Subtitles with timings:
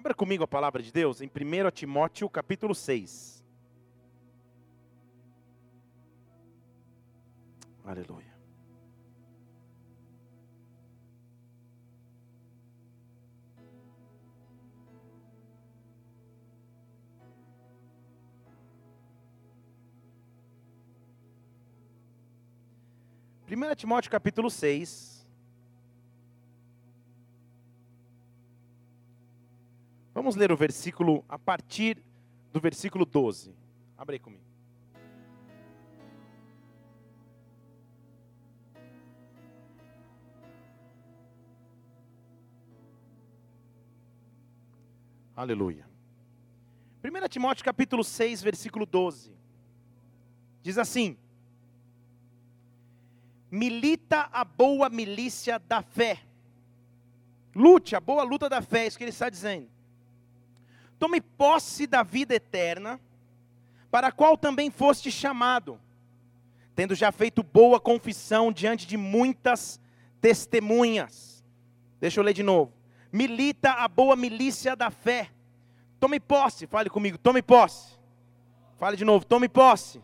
[0.00, 3.44] Abra comigo a palavra de Deus em 1 Timóteo capítulo 6.
[7.84, 8.34] Aleluia.
[23.44, 25.19] Primeira Timóteo capítulo 6.
[30.20, 31.96] Vamos ler o versículo a partir
[32.52, 33.54] do versículo 12.
[33.96, 34.44] Abre aí comigo.
[45.34, 45.88] Aleluia.
[47.02, 49.32] 1 Timóteo capítulo 6, versículo 12.
[50.62, 51.16] Diz assim:
[53.50, 56.20] Milita a boa milícia da fé.
[57.54, 59.79] Lute a boa luta da fé, é isso que ele está dizendo
[61.00, 63.00] Tome posse da vida eterna,
[63.90, 65.80] para a qual também foste chamado,
[66.76, 69.80] tendo já feito boa confissão diante de muitas
[70.20, 71.42] testemunhas.
[71.98, 72.74] Deixa eu ler de novo.
[73.10, 75.30] Milita a boa milícia da fé.
[75.98, 77.98] Tome posse, fale comigo, tome posse.
[78.78, 80.02] Fale de novo, tome posse.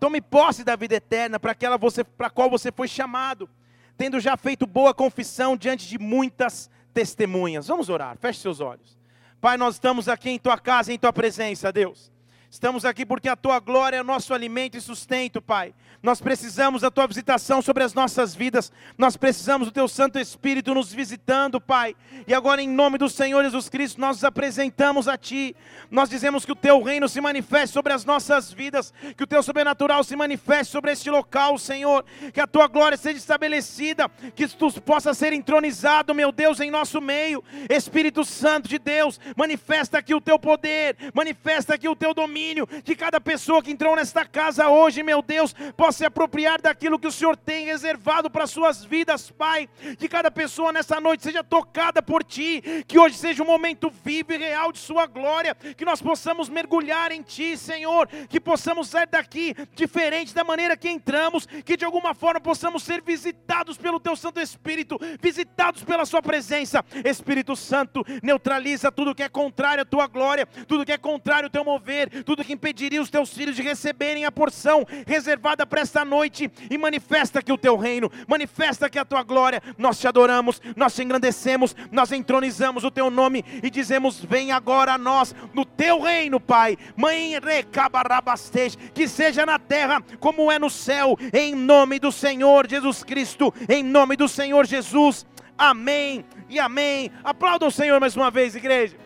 [0.00, 3.48] Tome posse da vida eterna para aquela você, para qual você foi chamado,
[3.96, 7.68] tendo já feito boa confissão diante de muitas testemunhas.
[7.68, 8.18] Vamos orar.
[8.18, 8.97] Feche seus olhos.
[9.40, 12.10] Pai, nós estamos aqui em tua casa, em tua presença, Deus.
[12.50, 15.74] Estamos aqui porque a tua glória é o nosso alimento e sustento, Pai.
[16.02, 18.72] Nós precisamos da tua visitação sobre as nossas vidas.
[18.96, 21.94] Nós precisamos do teu Santo Espírito nos visitando, Pai.
[22.26, 25.54] E agora, em nome do Senhor Jesus Cristo, nós nos apresentamos a Ti.
[25.90, 29.42] Nós dizemos que o teu reino se manifeste sobre as nossas vidas, que o teu
[29.42, 32.02] sobrenatural se manifeste sobre este local, Senhor.
[32.32, 36.98] Que a tua glória seja estabelecida, que tu possa ser entronizado, meu Deus, em nosso
[36.98, 37.44] meio.
[37.68, 42.37] Espírito Santo de Deus, manifesta aqui o teu poder, manifesta aqui o teu domínio.
[42.84, 47.06] Que cada pessoa que entrou nesta casa hoje, meu Deus, possa se apropriar daquilo que
[47.06, 49.68] o Senhor tem reservado para as suas vidas, Pai.
[49.98, 54.32] Que cada pessoa nessa noite seja tocada por Ti, que hoje seja um momento vivo
[54.32, 59.06] e real de Sua glória, que nós possamos mergulhar em Ti, Senhor, que possamos sair
[59.06, 64.16] daqui diferente da maneira que entramos, que de alguma forma possamos ser visitados pelo Teu
[64.16, 66.84] Santo Espírito, visitados pela Sua presença.
[67.04, 71.50] Espírito Santo, neutraliza tudo que é contrário à Tua glória, tudo que é contrário ao
[71.50, 76.04] Teu mover, tudo que impediria os Teus filhos de receberem a porção reservada para esta
[76.04, 79.62] noite e manifesta aqui o teu reino, manifesta aqui a tua glória.
[79.78, 84.92] Nós te adoramos, nós te engrandecemos, nós entronizamos o teu nome e dizemos: Vem agora
[84.92, 86.76] a nós no teu reino, Pai.
[86.94, 93.02] Mãe recabarabastej, que seja na terra como é no céu, em nome do Senhor Jesus
[93.02, 95.24] Cristo, em nome do Senhor Jesus.
[95.56, 97.10] Amém e amém.
[97.24, 98.98] Aplauda o Senhor mais uma vez, igreja.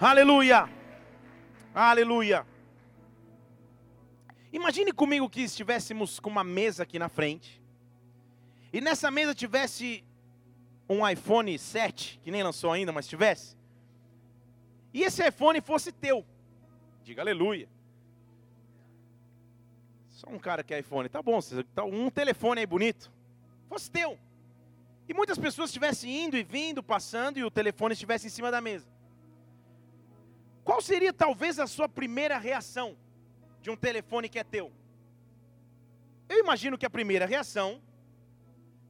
[0.00, 0.74] Aleluia.
[1.74, 2.46] Aleluia.
[4.52, 7.60] Imagine comigo que estivéssemos com uma mesa aqui na frente,
[8.72, 10.04] e nessa mesa tivesse
[10.88, 13.56] um iPhone 7, que nem lançou ainda, mas tivesse,
[14.92, 16.24] e esse iPhone fosse teu.
[17.02, 17.68] Diga aleluia.
[20.10, 21.40] Só um cara que é iPhone, tá bom,
[21.74, 23.10] tá um telefone aí bonito,
[23.68, 24.16] fosse teu.
[25.08, 28.60] E muitas pessoas estivessem indo e vindo, passando, e o telefone estivesse em cima da
[28.60, 28.93] mesa.
[30.64, 32.96] Qual seria talvez a sua primeira reação?
[33.64, 34.70] de um telefone que é teu?
[36.28, 37.80] Eu imagino que a primeira reação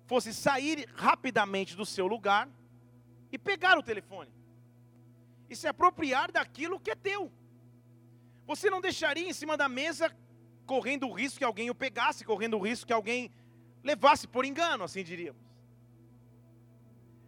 [0.05, 2.49] fosse sair rapidamente do seu lugar
[3.31, 4.33] e pegar o telefone
[5.49, 7.31] e se apropriar daquilo que é teu.
[8.45, 10.12] Você não deixaria em cima da mesa
[10.67, 13.31] correndo o risco que alguém o pegasse, correndo o risco que alguém
[13.81, 15.41] levasse por engano, assim diríamos.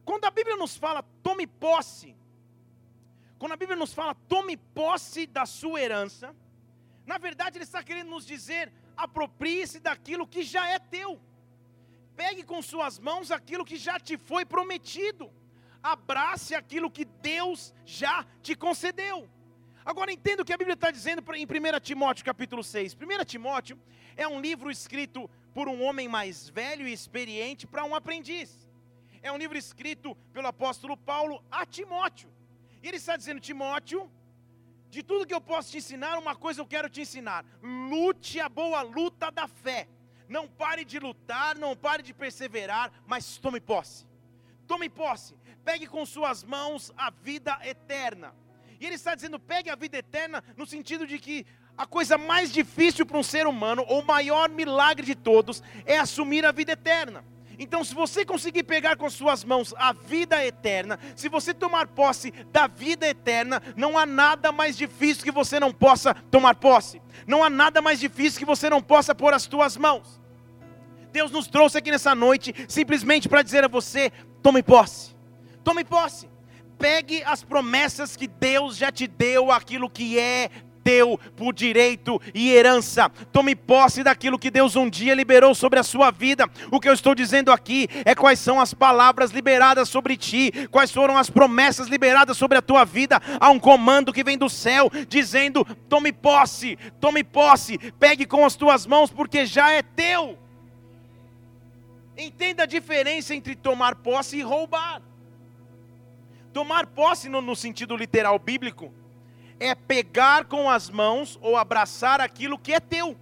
[0.04, 2.16] Quando a Bíblia nos fala tome posse,
[3.38, 6.34] quando a Bíblia nos fala tome posse da sua herança,
[7.06, 11.20] na verdade, ele está querendo nos dizer: aproprie-se daquilo que já é teu.
[12.16, 15.30] Pegue com suas mãos aquilo que já te foi prometido.
[15.82, 19.28] Abrace aquilo que Deus já te concedeu.
[19.84, 22.94] Agora entenda o que a Bíblia está dizendo em 1 Timóteo capítulo 6.
[22.94, 23.78] 1 Timóteo
[24.16, 28.68] é um livro escrito por um homem mais velho e experiente para um aprendiz.
[29.22, 32.35] É um livro escrito pelo apóstolo Paulo a Timóteo.
[32.88, 34.10] Ele está dizendo, Timóteo,
[34.90, 38.48] de tudo que eu posso te ensinar, uma coisa eu quero te ensinar: lute a
[38.48, 39.88] boa luta da fé.
[40.28, 44.06] Não pare de lutar, não pare de perseverar, mas tome posse.
[44.66, 45.36] Tome posse.
[45.64, 48.34] Pegue com suas mãos a vida eterna.
[48.80, 51.46] E ele está dizendo: pegue a vida eterna no sentido de que
[51.76, 55.98] a coisa mais difícil para um ser humano, ou o maior milagre de todos, é
[55.98, 57.24] assumir a vida eterna.
[57.58, 62.30] Então, se você conseguir pegar com suas mãos a vida eterna, se você tomar posse
[62.52, 67.00] da vida eterna, não há nada mais difícil que você não possa tomar posse.
[67.26, 70.20] Não há nada mais difícil que você não possa pôr as tuas mãos.
[71.12, 74.12] Deus nos trouxe aqui nessa noite simplesmente para dizer a você:
[74.42, 75.16] tome posse.
[75.64, 76.28] Tome posse.
[76.78, 80.50] Pegue as promessas que Deus já te deu, aquilo que é
[80.86, 83.08] teu por direito e herança.
[83.32, 86.48] Tome posse daquilo que Deus um dia liberou sobre a sua vida.
[86.70, 90.92] O que eu estou dizendo aqui é quais são as palavras liberadas sobre ti, quais
[90.92, 93.20] foram as promessas liberadas sobre a tua vida.
[93.40, 98.54] Há um comando que vem do céu dizendo: tome posse, tome posse, pegue com as
[98.54, 100.38] tuas mãos, porque já é teu.
[102.16, 105.02] Entenda a diferença entre tomar posse e roubar.
[106.52, 108.94] Tomar posse, no, no sentido literal bíblico,
[109.58, 113.16] é pegar com as mãos ou abraçar aquilo que é teu.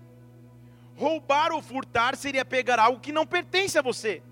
[0.97, 4.23] Roubar ou furtar seria pegar algo que não pertence a você.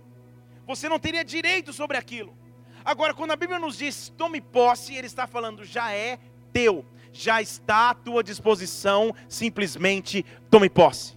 [0.66, 2.36] Você não teria direito sobre aquilo.
[2.84, 6.18] Agora, quando a Bíblia nos diz tome posse, ele está falando já é
[6.52, 11.16] teu, já está à tua disposição, simplesmente tome posse.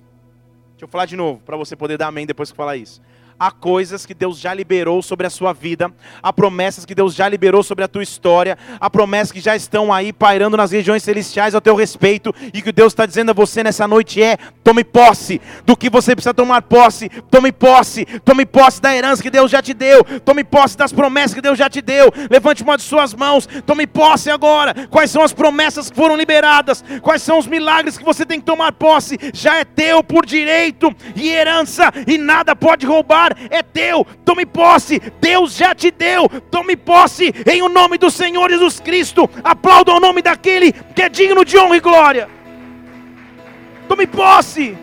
[0.71, 3.01] Deixa eu falar de novo, para você poder dar amém depois que falar isso
[3.39, 5.91] há coisas que Deus já liberou sobre a sua vida,
[6.21, 9.91] há promessas que Deus já liberou sobre a tua história, há promessas que já estão
[9.91, 13.63] aí pairando nas regiões celestiais ao teu respeito, e que Deus está dizendo a você
[13.63, 18.81] nessa noite é: tome posse do que você precisa tomar posse, tome posse, tome posse
[18.81, 21.81] da herança que Deus já te deu, tome posse das promessas que Deus já te
[21.81, 24.87] deu, levante uma de suas mãos, tome posse agora.
[24.87, 26.83] Quais são as promessas que foram liberadas?
[27.01, 29.17] Quais são os milagres que você tem que tomar posse?
[29.33, 34.99] Já é teu por direito e herança, e nada pode roubar é teu, tome posse,
[35.21, 39.99] Deus já te deu, tome posse em o nome do Senhor Jesus Cristo, aplauda o
[39.99, 42.29] nome daquele que é digno de honra e glória.
[43.87, 44.77] Tome posse.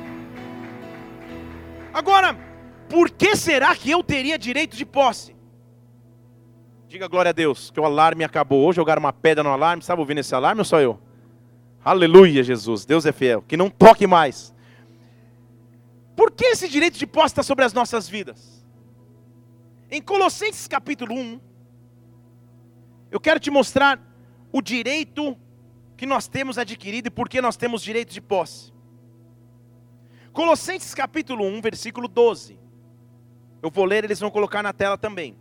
[1.93, 2.37] Agora,
[2.89, 5.35] por que será que eu teria direito de posse?
[6.89, 8.61] Diga glória a Deus, que o alarme acabou.
[8.61, 10.99] Ou jogaram uma pedra no alarme, estava ouvindo esse alarme ou só eu?
[11.85, 13.43] Aleluia, Jesus, Deus é fiel.
[13.49, 14.52] Que não toque mais.
[16.33, 18.65] Por que esse direito de posse está sobre as nossas vidas?
[19.91, 21.39] Em Colossenses capítulo 1,
[23.11, 24.01] eu quero te mostrar
[24.51, 25.37] o direito
[25.95, 28.73] que nós temos adquirido e por que nós temos direito de posse.
[30.33, 32.59] Colossenses capítulo 1, versículo 12.
[33.61, 35.37] Eu vou ler, eles vão colocar na tela também.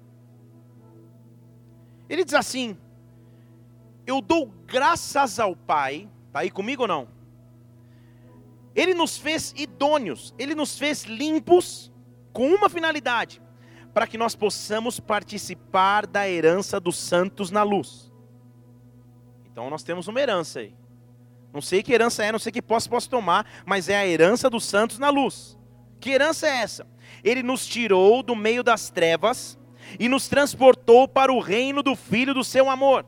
[2.09, 2.77] Ele diz assim:
[4.05, 7.20] Eu dou graças ao Pai, está aí comigo ou não?
[8.75, 11.91] Ele nos fez idôneos, ele nos fez limpos
[12.31, 13.41] com uma finalidade,
[13.93, 18.11] para que nós possamos participar da herança dos santos na luz.
[19.51, 20.73] Então nós temos uma herança aí.
[21.53, 24.49] Não sei que herança é, não sei que posso posso tomar, mas é a herança
[24.49, 25.57] dos santos na luz.
[25.99, 26.87] Que herança é essa?
[27.23, 29.59] Ele nos tirou do meio das trevas
[29.99, 33.05] e nos transportou para o reino do filho do seu amor.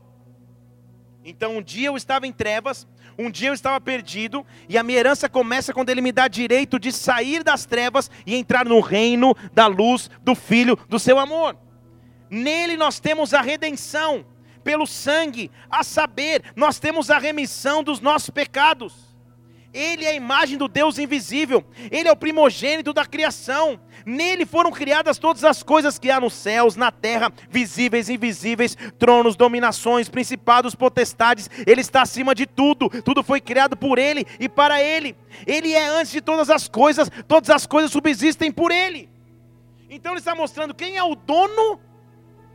[1.24, 2.86] Então um dia eu estava em trevas,
[3.18, 6.78] um dia eu estava perdido, e a minha herança começa quando Ele me dá direito
[6.78, 11.56] de sair das trevas e entrar no reino da luz do Filho do seu amor.
[12.30, 14.26] Nele nós temos a redenção,
[14.64, 19.13] pelo sangue, a saber, nós temos a remissão dos nossos pecados.
[19.74, 23.80] Ele é a imagem do Deus invisível, Ele é o primogênito da criação.
[24.06, 28.76] Nele foram criadas todas as coisas que há nos céus, na terra, visíveis e invisíveis,
[28.98, 31.50] tronos, dominações, principados, potestades.
[31.66, 35.16] Ele está acima de tudo, tudo foi criado por Ele e para Ele.
[35.44, 39.08] Ele é antes de todas as coisas, todas as coisas subsistem por Ele.
[39.90, 41.80] Então Ele está mostrando quem é o dono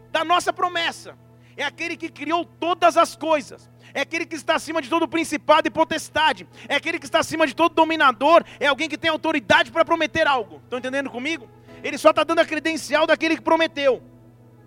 [0.09, 1.17] da nossa promessa.
[1.57, 5.67] É aquele que criou todas as coisas é aquele que está acima de todo principado
[5.67, 9.71] e potestade, é aquele que está acima de todo dominador, é alguém que tem autoridade
[9.71, 10.61] para prometer algo.
[10.63, 11.49] Estão entendendo comigo?
[11.83, 14.01] Ele só está dando a credencial daquele que prometeu.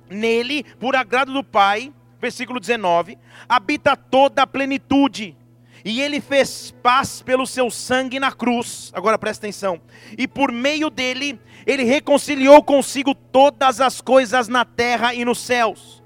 [0.08, 5.36] Nele, por agrado do Pai, versículo 19, habita toda a plenitude.
[5.84, 8.92] E ele fez paz pelo seu sangue na cruz.
[8.94, 9.80] Agora presta atenção.
[10.16, 16.01] E por meio dele, ele reconciliou consigo todas as coisas na terra e nos céus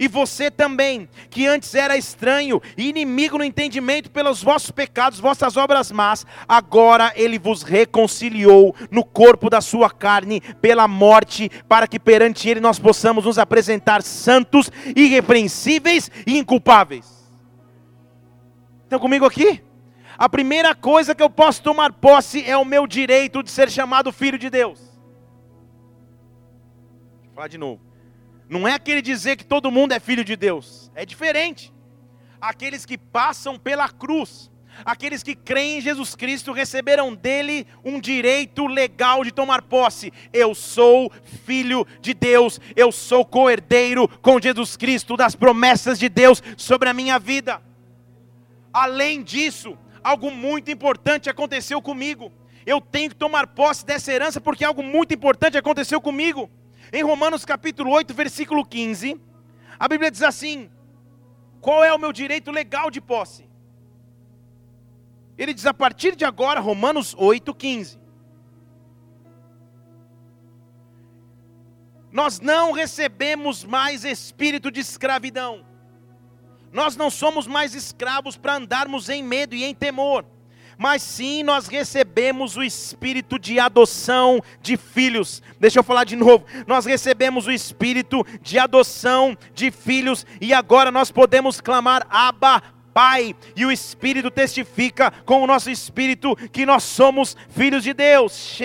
[0.00, 5.58] e você também, que antes era estranho e inimigo no entendimento pelos vossos pecados, vossas
[5.58, 12.00] obras más, agora ele vos reconciliou no corpo da sua carne pela morte, para que
[12.00, 17.30] perante ele nós possamos nos apresentar santos, irrepreensíveis e inculpáveis.
[18.84, 19.62] Estão comigo aqui?
[20.16, 24.10] A primeira coisa que eu posso tomar posse é o meu direito de ser chamado
[24.10, 24.80] filho de Deus.
[27.26, 27.89] Vou falar de novo.
[28.50, 30.90] Não é aquele dizer que todo mundo é filho de Deus.
[30.94, 31.72] É diferente.
[32.40, 34.50] Aqueles que passam pela cruz,
[34.84, 40.12] Aqueles que creem em Jesus Cristo receberam dele um direito legal de tomar posse.
[40.32, 41.12] Eu sou
[41.44, 46.94] filho de Deus, eu sou co-herdeiro com Jesus Cristo das promessas de Deus sobre a
[46.94, 47.60] minha vida.
[48.72, 52.32] Além disso, algo muito importante aconteceu comigo.
[52.64, 56.48] Eu tenho que tomar posse dessa herança porque algo muito importante aconteceu comigo.
[56.92, 59.20] Em Romanos capítulo 8, versículo 15,
[59.78, 60.70] a Bíblia diz assim:
[61.60, 63.48] Qual é o meu direito legal de posse?
[65.38, 67.98] Ele diz a partir de agora, Romanos 8, 15.
[72.10, 75.64] Nós não recebemos mais espírito de escravidão.
[76.72, 80.24] Nós não somos mais escravos para andarmos em medo e em temor
[80.80, 85.42] mas sim nós recebemos o espírito de adoção de filhos.
[85.60, 86.46] Deixa eu falar de novo.
[86.66, 92.62] Nós recebemos o espírito de adoção de filhos e agora nós podemos clamar Abba,
[93.00, 98.60] Pai, e o Espírito testifica com o nosso espírito que nós somos filhos de Deus.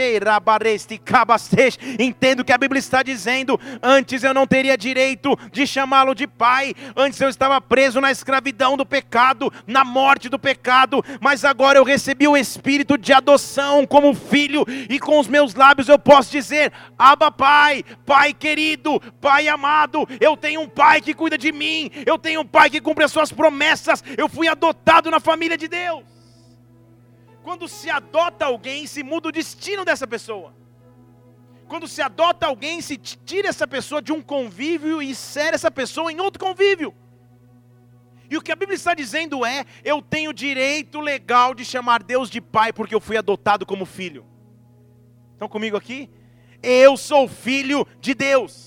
[1.97, 6.73] Entendo que a Bíblia está dizendo: antes eu não teria direito de chamá-lo de pai,
[6.97, 11.85] antes eu estava preso na escravidão do pecado, na morte do pecado, mas agora eu
[11.85, 16.73] recebi o espírito de adoção como filho, e com os meus lábios eu posso dizer:
[16.99, 22.19] Abba, Pai, Pai querido, Pai amado, eu tenho um pai que cuida de mim, eu
[22.19, 24.03] tenho um pai que cumpre as suas promessas.
[24.17, 26.03] Eu fui adotado na família de Deus.
[27.43, 30.53] Quando se adota alguém, se muda o destino dessa pessoa.
[31.67, 36.11] Quando se adota alguém, se tira essa pessoa de um convívio e insere essa pessoa
[36.11, 36.93] em outro convívio.
[38.29, 42.29] E o que a Bíblia está dizendo é: eu tenho direito legal de chamar Deus
[42.29, 44.25] de pai, porque eu fui adotado como filho.
[45.33, 46.09] Estão comigo aqui?
[46.63, 48.64] Eu sou filho de Deus.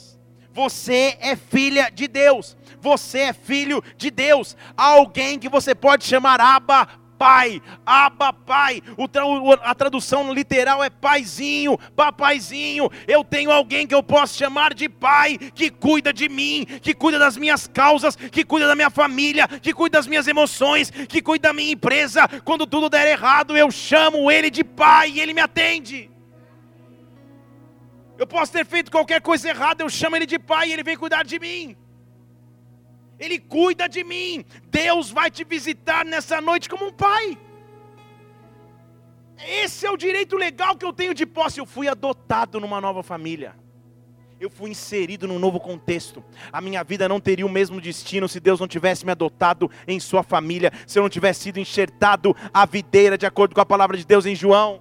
[0.59, 6.41] Você é filha de Deus você é filho de Deus, alguém que você pode chamar
[6.41, 6.89] Abba
[7.19, 8.81] Pai, Abba Pai,
[9.65, 12.89] a tradução literal é paizinho, papaizinho.
[13.09, 17.19] Eu tenho alguém que eu posso chamar de pai, que cuida de mim, que cuida
[17.19, 21.49] das minhas causas, que cuida da minha família, que cuida das minhas emoções, que cuida
[21.49, 22.29] da minha empresa.
[22.45, 26.09] Quando tudo der errado, eu chamo ele de pai e ele me atende.
[28.19, 30.97] Eu posso ter feito qualquer coisa errada, eu chamo ele de pai e ele vem
[30.97, 31.77] cuidar de mim.
[33.19, 34.45] Ele cuida de mim.
[34.65, 37.39] Deus vai te visitar nessa noite como um pai.
[39.47, 41.61] Esse é o direito legal que eu tenho de posse.
[41.61, 43.55] Eu fui adotado numa nova família.
[44.41, 46.23] Eu fui inserido num novo contexto.
[46.53, 49.99] A minha vida não teria o mesmo destino se Deus não tivesse me adotado em
[49.99, 53.97] sua família, se eu não tivesse sido enxertado à videira, de acordo com a palavra
[53.97, 54.81] de Deus em João.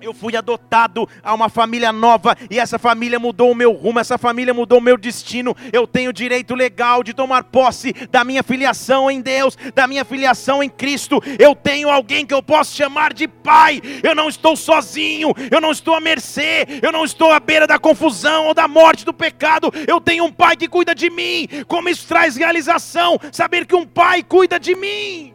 [0.00, 4.18] Eu fui adotado a uma família nova e essa família mudou o meu rumo, essa
[4.18, 5.56] família mudou o meu destino.
[5.72, 10.62] Eu tenho direito legal de tomar posse da minha filiação em Deus, da minha filiação
[10.62, 11.22] em Cristo.
[11.38, 13.80] Eu tenho alguém que eu posso chamar de pai.
[14.02, 17.78] Eu não estou sozinho, eu não estou à mercê, eu não estou à beira da
[17.78, 19.72] confusão ou da morte do pecado.
[19.88, 21.48] Eu tenho um pai que cuida de mim.
[21.66, 23.18] Como isso traz realização?
[23.32, 25.34] Saber que um pai cuida de mim.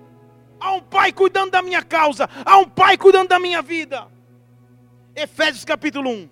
[0.60, 4.06] Há um pai cuidando da minha causa, há um pai cuidando da minha vida.
[5.22, 6.30] Efésios capítulo 1.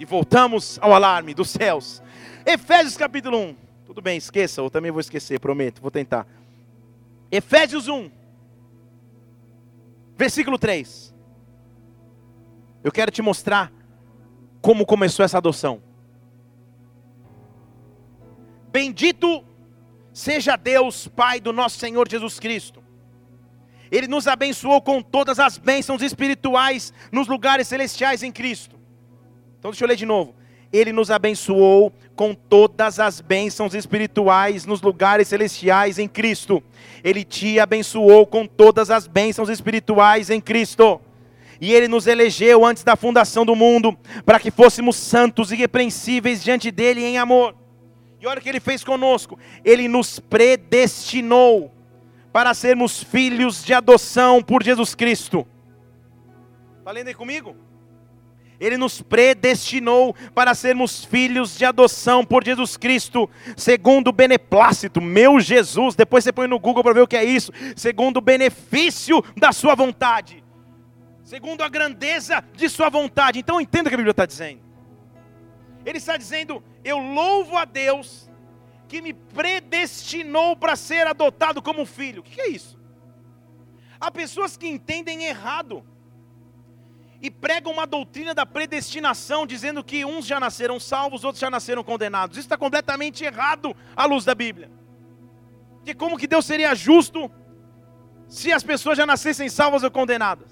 [0.00, 2.02] E voltamos ao alarme dos céus.
[2.46, 3.56] Efésios capítulo 1.
[3.84, 6.26] Tudo bem, esqueça, eu também vou esquecer, prometo, vou tentar.
[7.30, 8.10] Efésios 1,
[10.16, 11.14] versículo 3.
[12.82, 13.70] Eu quero te mostrar
[14.62, 15.82] como começou essa adoção.
[18.72, 19.44] Bendito
[20.10, 22.85] seja Deus, Pai do nosso Senhor Jesus Cristo
[23.90, 28.76] ele nos abençoou com todas as bênçãos espirituais nos lugares celestiais em Cristo.
[29.58, 30.34] Então deixa eu ler de novo.
[30.72, 36.62] Ele nos abençoou com todas as bênçãos espirituais nos lugares celestiais em Cristo.
[37.04, 41.00] Ele te abençoou com todas as bênçãos espirituais em Cristo.
[41.60, 46.42] E Ele nos elegeu antes da fundação do mundo, para que fôssemos santos e irrepreensíveis
[46.42, 47.54] diante dEle em amor.
[48.20, 51.70] E olha o que Ele fez conosco: Ele nos predestinou
[52.36, 55.46] para sermos filhos de adoção por Jesus Cristo.
[56.80, 57.56] Está lendo aí comigo?
[58.60, 63.26] Ele nos predestinou para sermos filhos de adoção por Jesus Cristo,
[63.56, 65.94] segundo o beneplácito, meu Jesus.
[65.94, 67.50] Depois você põe no Google para ver o que é isso.
[67.74, 70.44] Segundo o benefício da Sua vontade,
[71.24, 73.38] segundo a grandeza de Sua vontade.
[73.38, 74.60] Então entenda o que a Bíblia está dizendo.
[75.86, 78.25] Ele está dizendo: Eu louvo a Deus
[78.88, 82.20] que me predestinou para ser adotado como filho.
[82.20, 82.78] O que é isso?
[84.00, 85.84] Há pessoas que entendem errado
[87.20, 91.82] e pregam uma doutrina da predestinação, dizendo que uns já nasceram salvos, outros já nasceram
[91.82, 92.36] condenados.
[92.36, 94.70] Isso está completamente errado à luz da Bíblia.
[95.76, 97.30] Porque como que Deus seria justo
[98.28, 100.50] se as pessoas já nascessem salvas ou condenadas.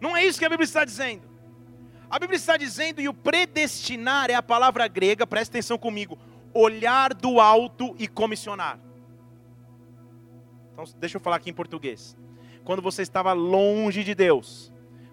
[0.00, 1.22] Não é isso que a Bíblia está dizendo.
[2.10, 6.18] A Bíblia está dizendo, e o predestinar é a palavra grega, presta atenção comigo,
[6.54, 8.78] olhar do alto e comissionar.
[10.72, 12.16] Então, deixa eu falar aqui em português.
[12.64, 14.72] Quando você estava longe de Deus,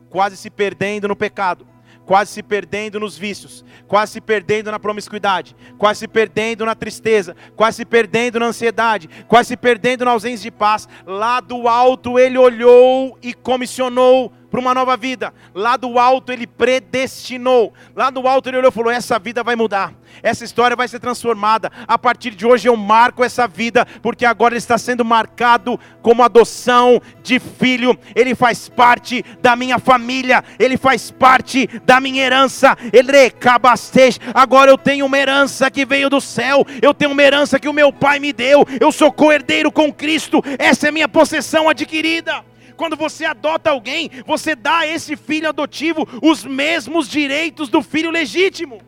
[0.09, 1.67] quase se perdendo no pecado,
[2.05, 7.35] quase se perdendo nos vícios, quase se perdendo na promiscuidade, quase se perdendo na tristeza,
[7.55, 10.87] quase se perdendo na ansiedade, quase se perdendo na ausência de paz.
[11.05, 15.33] Lá do alto ele olhou e comissionou para uma nova vida.
[15.55, 17.73] Lá do alto ele predestinou.
[17.95, 19.93] Lá do alto ele olhou e falou: essa vida vai mudar.
[20.21, 21.71] Essa história vai ser transformada.
[21.87, 26.21] A partir de hoje eu marco essa vida, porque agora ele está sendo marcado como
[26.21, 27.97] adoção de filho.
[28.13, 32.77] Ele faz parte da minha família, ele faz parte da minha herança.
[32.91, 34.19] Ele recabastej.
[34.33, 36.65] Agora eu tenho uma herança que veio do céu.
[36.81, 38.65] Eu tenho uma herança que o meu pai me deu.
[38.81, 40.43] Eu sou co-herdeiro com Cristo.
[40.59, 42.50] Essa é minha possessão adquirida.
[42.81, 48.09] Quando você adota alguém, você dá a esse filho adotivo os mesmos direitos do filho
[48.09, 48.81] legítimo.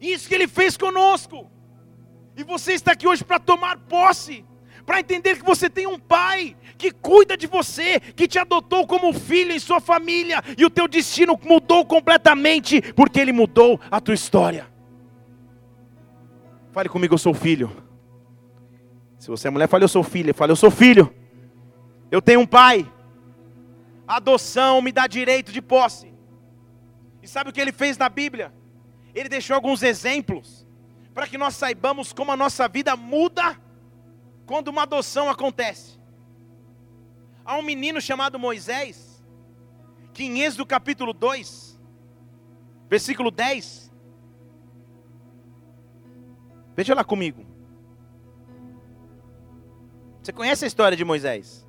[0.00, 1.48] Isso que ele fez conosco.
[2.36, 4.44] E você está aqui hoje para tomar posse,
[4.84, 9.12] para entender que você tem um pai que cuida de você, que te adotou como
[9.12, 14.14] filho em sua família, e o teu destino mudou completamente, porque ele mudou a tua
[14.14, 14.66] história.
[16.72, 17.70] Fale comigo, eu sou filho.
[19.16, 20.34] Se você é mulher, fale, eu sou filha.
[20.34, 21.14] Fale, eu sou filho.
[22.16, 22.90] Eu tenho um pai.
[24.08, 26.14] adoção me dá direito de posse.
[27.22, 28.54] E sabe o que ele fez na Bíblia?
[29.14, 30.66] Ele deixou alguns exemplos
[31.12, 33.60] para que nós saibamos como a nossa vida muda
[34.46, 36.00] quando uma adoção acontece.
[37.44, 39.22] Há um menino chamado Moisés,
[40.14, 41.78] que em Êxodo capítulo 2,
[42.88, 43.92] versículo 10,
[46.74, 47.44] veja lá comigo.
[50.22, 51.65] Você conhece a história de Moisés?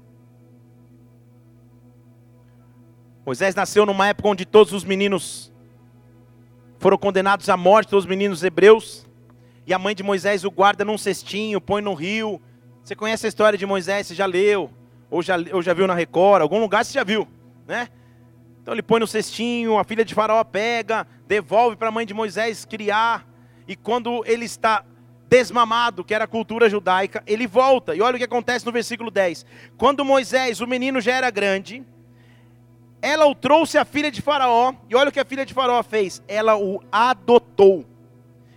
[3.28, 5.52] Moisés nasceu numa época onde todos os meninos
[6.80, 9.06] foram condenados à morte, todos os meninos hebreus.
[9.66, 12.42] E a mãe de Moisés o guarda num cestinho, põe no rio.
[12.82, 14.08] Você conhece a história de Moisés?
[14.08, 14.72] Você já leu?
[15.12, 16.42] Ou já, ou já viu na Record?
[16.42, 17.28] Algum lugar você já viu,
[17.68, 17.90] né?
[18.62, 22.14] Então ele põe no cestinho, a filha de Faraó pega, devolve para a mãe de
[22.14, 23.28] Moisés criar.
[23.68, 24.86] E quando ele está
[25.28, 27.94] desmamado, que era a cultura judaica, ele volta.
[27.94, 29.46] E olha o que acontece no versículo 10.
[29.78, 31.84] Quando Moisés, o menino já era grande,
[33.02, 35.82] ela o trouxe a filha de Faraó, e olha o que a filha de Faraó
[35.84, 37.86] fez: ela o adotou.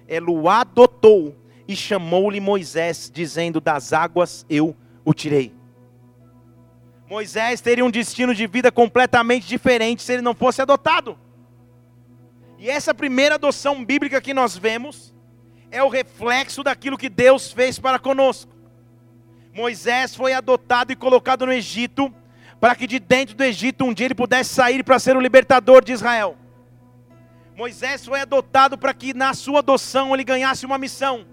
[0.09, 1.37] Ela o adotou
[1.68, 4.74] e chamou-lhe Moisés, dizendo: Das águas eu
[5.05, 5.55] o tirei.
[7.09, 11.18] Moisés teria um destino de vida completamente diferente se ele não fosse adotado.
[12.59, 15.14] E essa primeira adoção bíblica que nós vemos
[15.70, 18.53] é o reflexo daquilo que Deus fez para conosco.
[19.53, 22.14] Moisés foi adotado e colocado no Egito
[22.61, 25.83] para que de dentro do Egito um dia ele pudesse sair para ser o libertador
[25.83, 26.37] de Israel.
[27.57, 31.27] Moisés foi adotado para que na sua adoção ele ganhasse uma missão.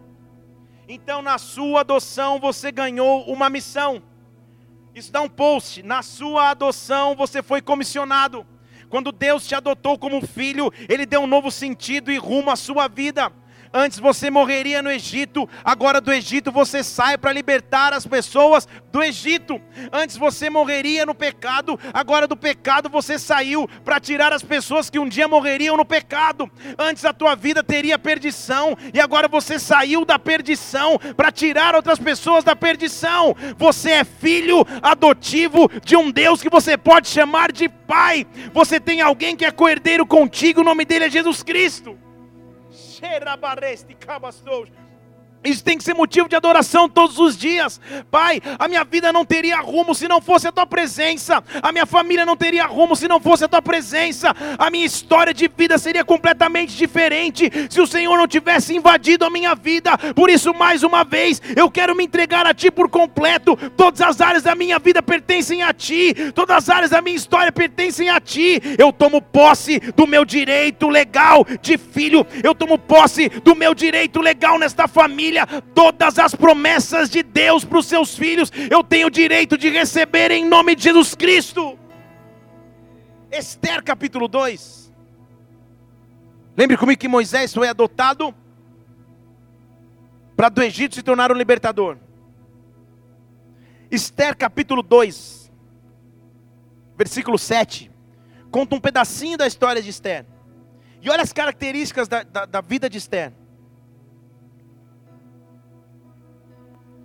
[0.87, 4.01] Então, na sua adoção, você ganhou uma missão.
[4.95, 5.83] Isso dá um post.
[5.83, 8.45] Na sua adoção, você foi comissionado.
[8.89, 12.87] Quando Deus te adotou como filho, Ele deu um novo sentido e rumo à sua
[12.87, 13.31] vida.
[13.73, 19.03] Antes você morreria no Egito, agora do Egito você sai para libertar as pessoas do
[19.03, 19.61] Egito.
[19.91, 24.99] Antes você morreria no pecado, agora do pecado você saiu para tirar as pessoas que
[24.99, 26.49] um dia morreriam no pecado.
[26.77, 31.99] Antes a tua vida teria perdição e agora você saiu da perdição para tirar outras
[31.99, 33.35] pessoas da perdição.
[33.57, 38.25] Você é filho adotivo de um Deus que você pode chamar de pai.
[38.53, 42.06] Você tem alguém que é coerdeiro contigo, o nome dele é Jesus Cristo.
[42.97, 44.69] Xerabaresti Cabastos.
[45.47, 47.79] Isso tem que ser motivo de adoração todos os dias.
[48.11, 51.41] Pai, a minha vida não teria rumo se não fosse a tua presença.
[51.61, 54.35] A minha família não teria rumo se não fosse a tua presença.
[54.57, 59.29] A minha história de vida seria completamente diferente se o Senhor não tivesse invadido a
[59.29, 59.97] minha vida.
[60.13, 63.55] Por isso, mais uma vez, eu quero me entregar a ti por completo.
[63.77, 66.13] Todas as áreas da minha vida pertencem a ti.
[66.35, 68.61] Todas as áreas da minha história pertencem a ti.
[68.77, 72.27] Eu tomo posse do meu direito legal de filho.
[72.43, 77.79] Eu tomo posse do meu direito legal nesta família todas as promessas de Deus para
[77.79, 81.77] os seus filhos, eu tenho o direito de receber em nome de Jesus Cristo.
[83.31, 84.91] Esther capítulo 2.
[86.55, 88.33] Lembre comigo que Moisés foi adotado
[90.35, 91.97] para do Egito se tornar um libertador.
[93.89, 95.51] Esther capítulo 2,
[96.97, 97.89] versículo 7,
[98.51, 100.25] conta um pedacinho da história de Esther.
[101.01, 103.33] E olha as características da, da, da vida de Esther.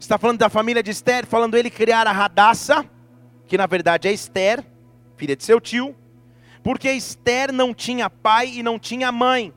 [0.03, 2.85] Está falando da família de Esther, falando ele criar a Radassa,
[3.47, 4.65] que na verdade é Esther,
[5.17, 5.95] filha de seu tio,
[6.61, 9.55] porque Esther não tinha pai e não tinha mãe.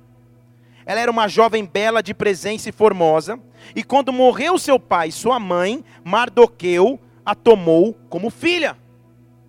[0.86, 3.40] Ela era uma jovem bela de presença e formosa,
[3.76, 8.78] e quando morreu seu pai e sua mãe, Mardoqueu a tomou como filha.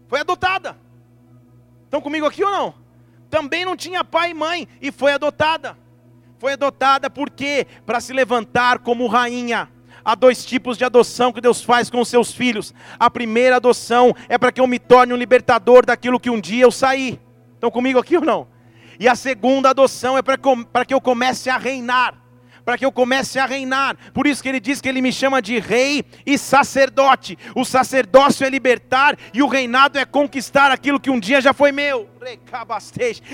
[0.09, 0.78] Foi adotada.
[1.85, 2.74] Estão comigo aqui ou não?
[3.28, 5.76] Também não tinha pai e mãe e foi adotada.
[6.38, 9.76] Foi adotada porque para se levantar como rainha.
[10.07, 12.73] Há dois tipos de adoção que Deus faz com os seus filhos.
[12.97, 16.62] A primeira adoção é para que eu me torne um libertador daquilo que um dia
[16.62, 17.19] eu saí.
[17.55, 18.47] Estão comigo aqui ou não?
[19.01, 22.23] E a segunda adoção é para que eu comece a reinar
[22.64, 23.97] para que eu comece a reinar.
[24.12, 27.38] Por isso que ele diz que ele me chama de rei e sacerdote.
[27.55, 31.71] O sacerdócio é libertar e o reinado é conquistar aquilo que um dia já foi
[31.71, 32.11] meu.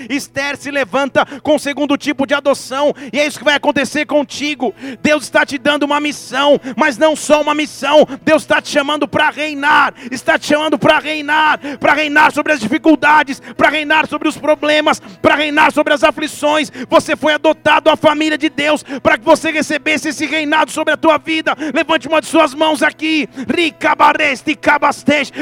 [0.07, 4.05] Esther se levanta com o segundo tipo de adoção, e é isso que vai acontecer
[4.05, 4.71] contigo.
[5.01, 9.07] Deus está te dando uma missão, mas não só uma missão, Deus está te chamando
[9.07, 14.27] para reinar, está te chamando para reinar, para reinar sobre as dificuldades, para reinar sobre
[14.27, 16.71] os problemas, para reinar sobre as aflições.
[16.87, 20.97] Você foi adotado à família de Deus para que você recebesse esse reinado sobre a
[20.97, 21.55] tua vida.
[21.73, 23.27] Levante uma de suas mãos aqui.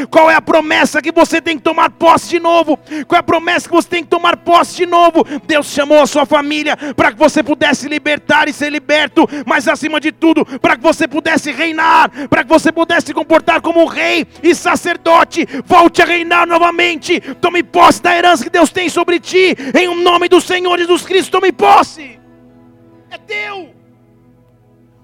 [0.09, 2.77] Qual é a promessa que você tem que tomar posse de novo?
[3.07, 5.23] Qual é a promessa que você tem que tomar posse de novo?
[5.45, 9.99] Deus chamou a sua família para que você pudesse libertar e ser liberto, mas acima
[9.99, 14.27] de tudo, para que você pudesse reinar, para que você pudesse se comportar como rei
[14.43, 15.47] e sacerdote.
[15.65, 17.19] Volte a reinar novamente.
[17.41, 19.55] Tome posse da herança que Deus tem sobre ti.
[19.77, 22.19] Em o nome do Senhor Jesus Cristo, tome posse.
[23.09, 23.73] É teu.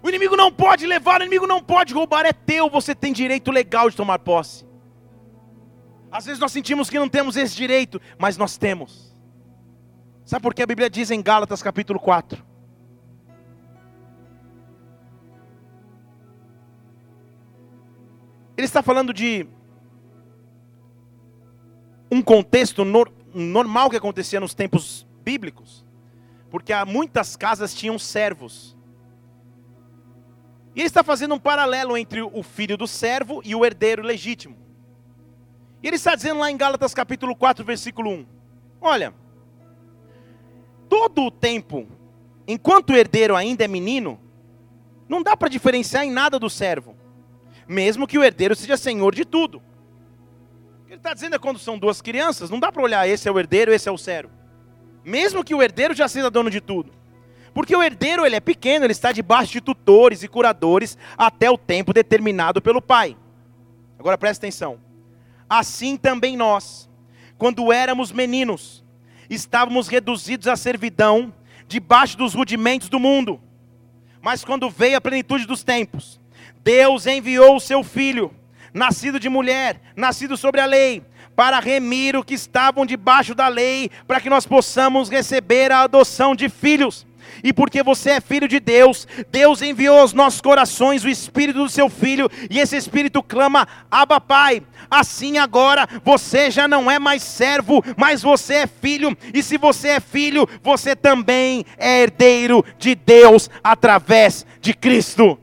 [0.04, 2.70] O inimigo não pode levar, o inimigo não pode roubar, é teu.
[2.70, 4.67] Você tem direito legal de tomar posse.
[6.12, 9.16] Às vezes nós sentimos que não temos esse direito, mas nós temos.
[10.26, 12.46] Sabe por que a Bíblia diz em Gálatas capítulo 4?
[18.58, 19.48] Ele está falando de
[22.12, 25.86] um contexto nor normal que acontecia nos tempos bíblicos,
[26.50, 28.76] porque há muitas casas tinham servos.
[30.76, 34.67] E ele está fazendo um paralelo entre o filho do servo e o herdeiro legítimo.
[35.82, 38.26] E ele está dizendo lá em Gálatas capítulo 4, versículo 1.
[38.82, 39.14] Olha,
[40.90, 41.88] todo o tempo,
[42.48, 44.20] enquanto o herdeiro ainda é menino,
[45.08, 46.96] não dá para diferenciar em nada do servo,
[47.68, 49.58] mesmo que o herdeiro seja senhor de tudo.
[50.82, 53.28] O que ele está dizendo é quando são duas crianças, não dá para olhar, esse
[53.28, 54.32] é o herdeiro, esse é o servo.
[55.04, 56.92] Mesmo que o herdeiro já seja dono de tudo.
[57.54, 61.58] Porque o herdeiro ele é pequeno, ele está debaixo de tutores e curadores até o
[61.58, 63.18] tempo determinado pelo pai.
[63.98, 64.87] Agora presta atenção.
[65.50, 66.90] Assim também nós,
[67.38, 68.84] quando éramos meninos,
[69.30, 71.34] estávamos reduzidos à servidão,
[71.68, 73.40] debaixo dos rudimentos do mundo.
[74.22, 76.20] Mas quando veio a plenitude dos tempos,
[76.64, 78.34] Deus enviou o seu filho,
[78.74, 81.02] nascido de mulher, nascido sobre a lei,
[81.34, 86.36] para remir o que estavam debaixo da lei, para que nós possamos receber a adoção
[86.36, 87.07] de filhos
[87.48, 91.70] e porque você é filho de Deus, Deus enviou aos nossos corações o Espírito do
[91.70, 94.62] seu Filho, e esse Espírito clama: Abba, Pai.
[94.92, 99.90] Assim agora você já não é mais servo, mas você é filho, e se você
[99.90, 105.40] é filho, você também é herdeiro de Deus através de Cristo.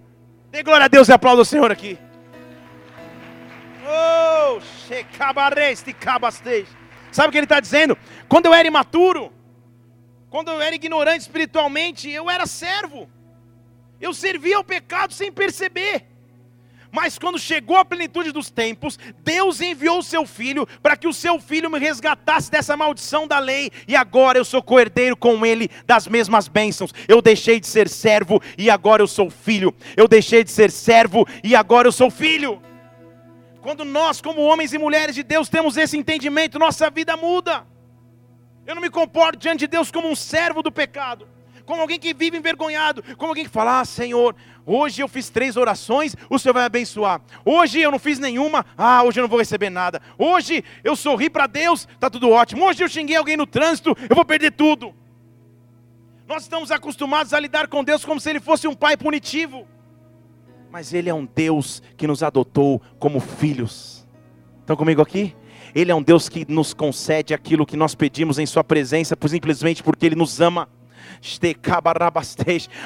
[0.52, 1.98] Dê glória a Deus e aplauda o Senhor aqui.
[3.86, 4.60] Oh,
[7.10, 7.96] Sabe o que ele está dizendo?
[8.28, 9.32] Quando eu era imaturo,
[10.34, 13.08] quando eu era ignorante espiritualmente, eu era servo.
[14.00, 16.06] Eu servia ao pecado sem perceber.
[16.90, 21.12] Mas quando chegou a plenitude dos tempos, Deus enviou o seu filho para que o
[21.12, 25.70] seu filho me resgatasse dessa maldição da lei, e agora eu sou coerdeiro com ele
[25.86, 26.92] das mesmas bênçãos.
[27.06, 29.72] Eu deixei de ser servo e agora eu sou filho.
[29.96, 32.60] Eu deixei de ser servo e agora eu sou filho.
[33.62, 37.64] Quando nós, como homens e mulheres de Deus, temos esse entendimento, nossa vida muda.
[38.66, 41.28] Eu não me comporto diante de Deus como um servo do pecado,
[41.66, 45.56] como alguém que vive envergonhado, como alguém que fala: Ah, Senhor, hoje eu fiz três
[45.56, 47.20] orações, o Senhor vai abençoar.
[47.44, 50.00] Hoje eu não fiz nenhuma, ah, hoje eu não vou receber nada.
[50.18, 52.64] Hoje eu sorri para Deus, está tudo ótimo.
[52.64, 54.94] Hoje eu xinguei alguém no trânsito, eu vou perder tudo.
[56.26, 59.68] Nós estamos acostumados a lidar com Deus como se Ele fosse um pai punitivo,
[60.70, 64.06] mas Ele é um Deus que nos adotou como filhos.
[64.60, 65.36] Estão comigo aqui?
[65.74, 69.82] Ele é um Deus que nos concede aquilo que nós pedimos em Sua presença, simplesmente
[69.82, 70.68] porque Ele nos ama.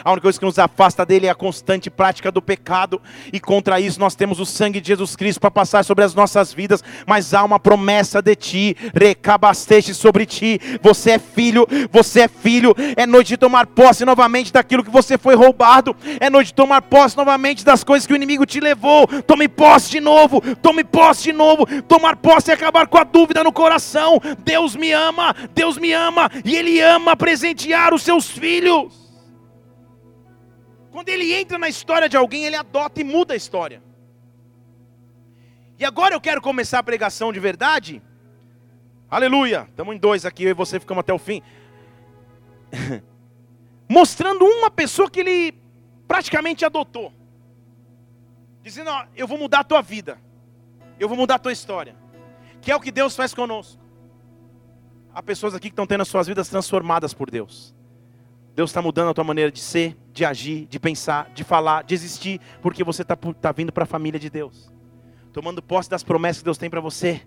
[0.05, 3.01] A única coisa que nos afasta dele é a constante prática do pecado.
[3.33, 6.53] E contra isso nós temos o sangue de Jesus Cristo para passar sobre as nossas
[6.53, 6.83] vidas.
[7.07, 10.61] Mas há uma promessa de ti, recabasteste sobre ti.
[10.83, 12.75] Você é filho, você é filho.
[12.97, 15.95] É noite de tomar posse novamente daquilo que você foi roubado.
[16.21, 19.07] É noite de tomar posse novamente das coisas que o inimigo te levou.
[19.23, 21.67] Tome posse de novo, tome posse de novo.
[21.83, 24.21] Tomar posse é acabar com a dúvida no coração.
[24.39, 26.31] Deus me ama, Deus me ama.
[26.45, 29.09] E Ele ama presentear os seus filhos.
[30.91, 33.83] Quando ele entra na história de alguém, ele adota e muda a história.
[35.79, 38.03] E agora eu quero começar a pregação de verdade.
[39.09, 39.67] Aleluia.
[39.69, 41.41] Estamos em dois aqui, eu e você ficamos até o fim.
[43.89, 45.55] Mostrando uma pessoa que ele
[46.09, 47.13] praticamente adotou.
[48.63, 50.21] Dizendo, ó, eu vou mudar a tua vida.
[50.99, 51.95] Eu vou mudar a tua história.
[52.61, 53.81] Que é o que Deus faz conosco.
[55.15, 57.75] Há pessoas aqui que estão tendo as suas vidas transformadas por Deus.
[58.59, 61.95] Deus está mudando a tua maneira de ser, de agir, de pensar, de falar, de
[61.95, 64.69] existir, porque você está tá vindo para a família de Deus,
[65.33, 67.25] tomando posse das promessas que Deus tem para você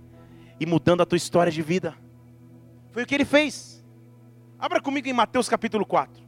[0.60, 1.96] e mudando a tua história de vida.
[2.90, 3.82] Foi o que ele fez.
[4.60, 6.22] Abra comigo em Mateus capítulo 4.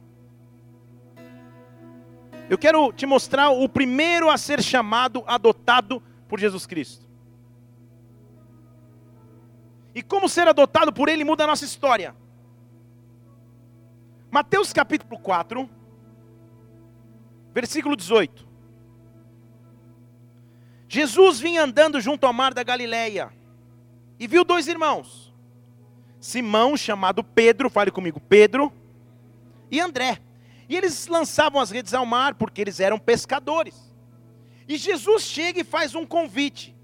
[2.48, 7.06] Eu quero te mostrar o primeiro a ser chamado, adotado por Jesus Cristo.
[9.94, 12.16] E como ser adotado por Ele muda a nossa história.
[14.34, 15.70] Mateus capítulo 4,
[17.54, 18.44] versículo 18.
[20.88, 23.32] Jesus vinha andando junto ao mar da Galileia
[24.18, 25.32] e viu dois irmãos,
[26.18, 28.72] Simão, chamado Pedro, fale comigo, Pedro,
[29.70, 30.18] e André.
[30.68, 33.94] E eles lançavam as redes ao mar porque eles eram pescadores.
[34.66, 36.74] E Jesus chega e faz um convite: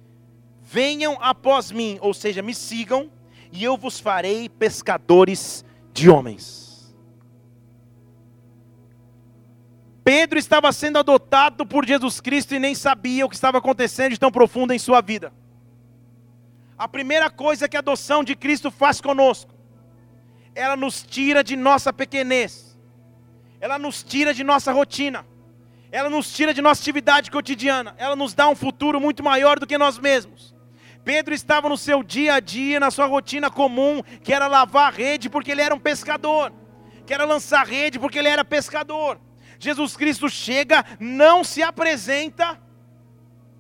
[0.62, 3.10] venham após mim, ou seja, me sigam,
[3.50, 6.69] e eu vos farei pescadores de homens.
[10.12, 14.18] Pedro estava sendo adotado por Jesus Cristo e nem sabia o que estava acontecendo de
[14.18, 15.33] tão profundo em sua vida.
[16.77, 19.55] A primeira coisa que a adoção de Cristo faz conosco,
[20.53, 22.77] ela nos tira de nossa pequenez,
[23.61, 25.25] ela nos tira de nossa rotina,
[25.92, 29.66] ela nos tira de nossa atividade cotidiana, ela nos dá um futuro muito maior do
[29.66, 30.53] que nós mesmos.
[31.05, 35.31] Pedro estava no seu dia a dia, na sua rotina comum, que era lavar rede
[35.31, 36.53] porque ele era um pescador,
[37.07, 39.20] que era lançar rede porque ele era pescador.
[39.61, 42.59] Jesus Cristo chega, não se apresenta,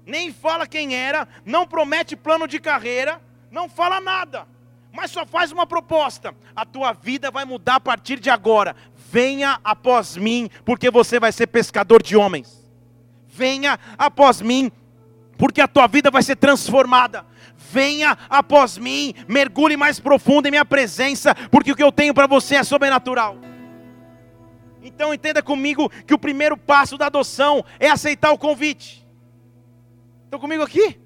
[0.06, 4.48] nem fala quem era, não promete plano de carreira, não fala nada,
[4.92, 8.74] mas só faz uma proposta: a tua vida vai mudar a partir de agora.
[9.12, 12.66] Venha após mim, porque você vai ser pescador de homens.
[13.28, 14.72] Venha após mim,
[15.36, 17.26] porque a tua vida vai ser transformada.
[17.56, 22.26] Venha após mim, mergulhe mais profundo em minha presença, porque o que eu tenho para
[22.26, 23.49] você é sobrenatural.
[24.82, 29.06] Então entenda comigo que o primeiro passo da adoção é aceitar o convite.
[30.24, 30.98] Estão comigo aqui?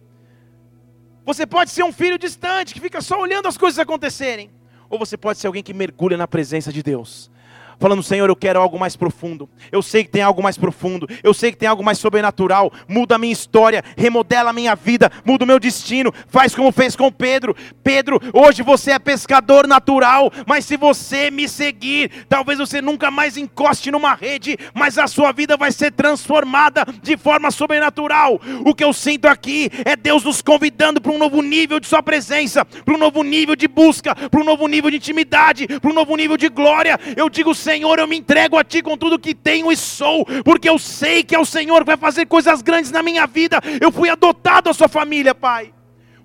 [1.24, 4.50] Você pode ser um filho distante que fica só olhando as coisas acontecerem,
[4.90, 7.30] ou você pode ser alguém que mergulha na presença de Deus
[7.78, 9.48] falando: Senhor, eu quero algo mais profundo.
[9.70, 11.08] Eu sei que tem algo mais profundo.
[11.22, 12.72] Eu sei que tem algo mais sobrenatural.
[12.88, 16.12] Muda a minha história, remodela a minha vida, muda o meu destino.
[16.28, 17.54] Faz como fez com Pedro.
[17.82, 23.36] Pedro, hoje você é pescador natural, mas se você me seguir, talvez você nunca mais
[23.36, 28.40] encoste numa rede, mas a sua vida vai ser transformada de forma sobrenatural.
[28.64, 32.02] O que eu sinto aqui é Deus nos convidando para um novo nível de Sua
[32.02, 35.94] presença, para um novo nível de busca, para um novo nível de intimidade, para um
[35.94, 36.98] novo nível de glória.
[37.16, 40.68] Eu digo, Senhor, eu me entrego a Ti com tudo que tenho e sou, porque
[40.68, 43.58] eu sei que é o Senhor que vai fazer coisas grandes na minha vida.
[43.80, 45.74] Eu fui adotado à Sua família, Pai.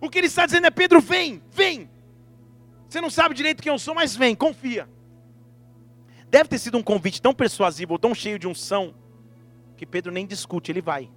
[0.01, 1.89] O que Ele está dizendo é: Pedro, vem, vem.
[2.87, 4.89] Você não sabe direito quem eu sou, mas vem, confia.
[6.29, 8.93] Deve ter sido um convite tão persuasivo, tão cheio de unção,
[9.77, 11.09] que Pedro nem discute, ele vai.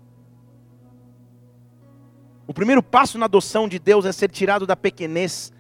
[2.47, 5.53] O primeiro passo na adoção de Deus é ser tirado da pequenez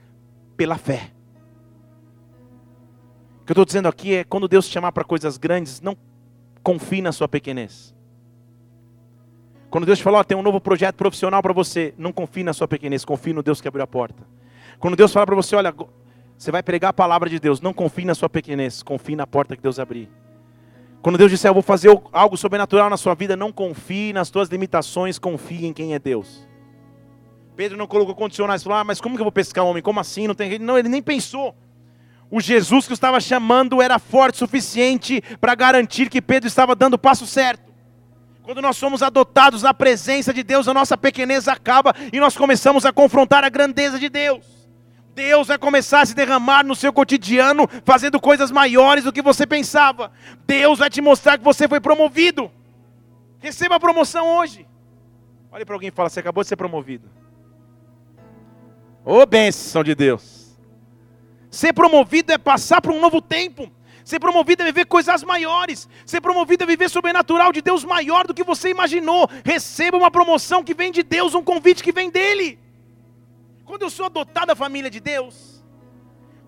[0.56, 1.11] pela fé.
[3.52, 5.94] Que eu estou dizendo aqui é: quando Deus te chamar para coisas grandes, não
[6.62, 7.94] confie na sua pequenez.
[9.68, 12.52] Quando Deus te falar, oh, tem um novo projeto profissional para você, não confie na
[12.52, 14.22] sua pequenez, confie no Deus que abriu a porta.
[14.78, 15.74] Quando Deus fala para você, olha,
[16.36, 19.56] você vai pregar a palavra de Deus, não confie na sua pequenez, confie na porta
[19.56, 20.10] que Deus abrir.
[21.00, 24.48] Quando Deus disser, eu vou fazer algo sobrenatural na sua vida, não confie nas tuas
[24.48, 26.46] limitações, confie em quem é Deus.
[27.56, 29.82] Pedro não colocou condicionais, falou, ah, mas como que eu vou pescar homem?
[29.82, 30.26] Como assim?
[30.26, 31.54] Não tem Não, ele nem pensou.
[32.34, 36.94] O Jesus que estava chamando era forte o suficiente para garantir que Pedro estava dando
[36.94, 37.70] o passo certo.
[38.42, 42.86] Quando nós somos adotados na presença de Deus, a nossa pequenez acaba e nós começamos
[42.86, 44.46] a confrontar a grandeza de Deus.
[45.14, 49.46] Deus vai começar a se derramar no seu cotidiano, fazendo coisas maiores do que você
[49.46, 50.10] pensava.
[50.46, 52.50] Deus vai te mostrar que você foi promovido.
[53.40, 54.66] Receba a promoção hoje.
[55.50, 57.10] Olhe para alguém e fala: Você acabou de ser promovido.
[59.04, 60.31] Ô oh, bênção de Deus.
[61.52, 63.70] Ser promovido é passar para um novo tempo.
[64.02, 65.86] Ser promovido é viver coisas maiores.
[66.06, 69.28] Ser promovido é viver sobrenatural de Deus maior do que você imaginou.
[69.44, 72.58] Receba uma promoção que vem de Deus, um convite que vem dele.
[73.66, 75.62] Quando eu sou adotado da família de Deus,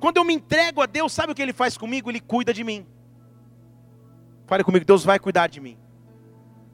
[0.00, 2.10] quando eu me entrego a Deus, sabe o que Ele faz comigo?
[2.10, 2.86] Ele cuida de mim.
[4.46, 5.76] Fale comigo, Deus vai cuidar de mim.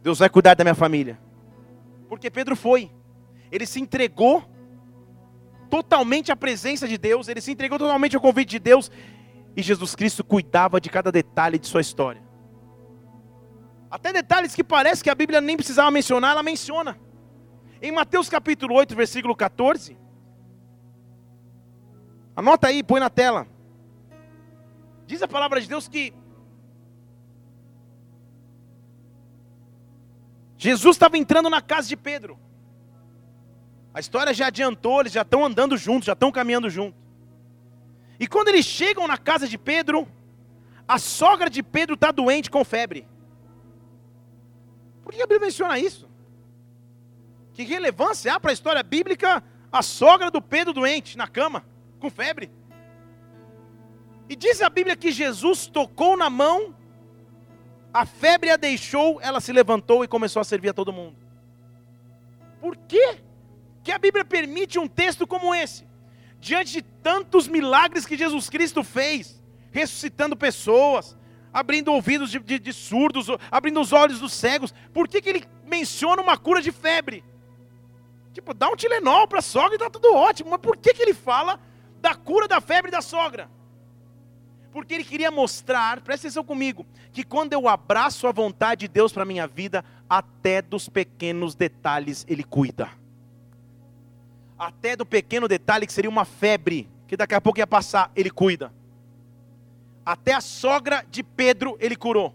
[0.05, 1.19] Deus vai cuidar da minha família.
[2.09, 2.93] Porque Pedro foi.
[3.51, 4.49] Ele se entregou
[5.71, 8.91] totalmente à presença de Deus, ele se entregou totalmente ao convite de Deus,
[9.57, 12.23] e Jesus Cristo cuidava de cada detalhe de sua história.
[13.91, 16.99] Até detalhes que parece que a Bíblia nem precisava mencionar, ela menciona.
[17.81, 19.97] Em Mateus capítulo 8, versículo 14,
[22.37, 23.47] Anota aí, põe na tela.
[25.07, 26.15] Diz a palavra de Deus que
[30.57, 32.39] Jesus estava entrando na casa de Pedro.
[34.01, 36.99] A história já adiantou, eles já estão andando juntos, já estão caminhando juntos.
[38.19, 40.09] E quando eles chegam na casa de Pedro,
[40.89, 43.07] a sogra de Pedro está doente com febre.
[45.05, 46.09] Por que a Bíblia menciona isso?
[47.53, 51.63] Que relevância há para a história bíblica a sogra do Pedro doente na cama?
[51.99, 52.51] com febre.
[54.31, 56.75] E diz a Bíblia que Jesus tocou na mão,
[57.93, 61.19] a febre a deixou, ela se levantou e começou a servir a todo mundo.
[62.63, 63.29] Por quê?
[63.83, 65.87] Que a Bíblia permite um texto como esse,
[66.39, 71.17] diante de tantos milagres que Jesus Cristo fez, ressuscitando pessoas,
[71.53, 75.45] abrindo ouvidos de, de, de surdos, abrindo os olhos dos cegos, por que, que ele
[75.65, 77.25] menciona uma cura de febre?
[78.33, 81.03] Tipo, dá um Tilenol para a sogra e está tudo ótimo, mas por que, que
[81.03, 81.59] ele fala
[82.01, 83.51] da cura da febre da sogra.
[84.73, 89.13] Porque ele queria mostrar, presta atenção comigo, que quando eu abraço a vontade de Deus
[89.13, 92.89] para a minha vida, até dos pequenos detalhes ele cuida.
[94.61, 98.29] Até do pequeno detalhe que seria uma febre, que daqui a pouco ia passar, ele
[98.29, 98.71] cuida.
[100.05, 102.35] Até a sogra de Pedro ele curou.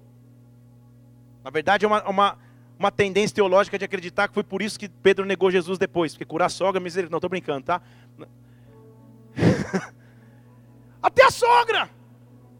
[1.43, 2.39] Na verdade, é uma, uma,
[2.79, 6.25] uma tendência teológica de acreditar que foi por isso que Pedro negou Jesus depois, porque
[6.25, 7.79] curar a sogra, misericórdia, não estou brincando, tá?
[11.03, 11.91] até a sogra.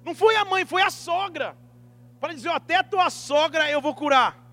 [0.04, 1.58] Não foi a mãe, foi a sogra.
[2.20, 4.45] Para dizer, até a tua sogra eu vou curar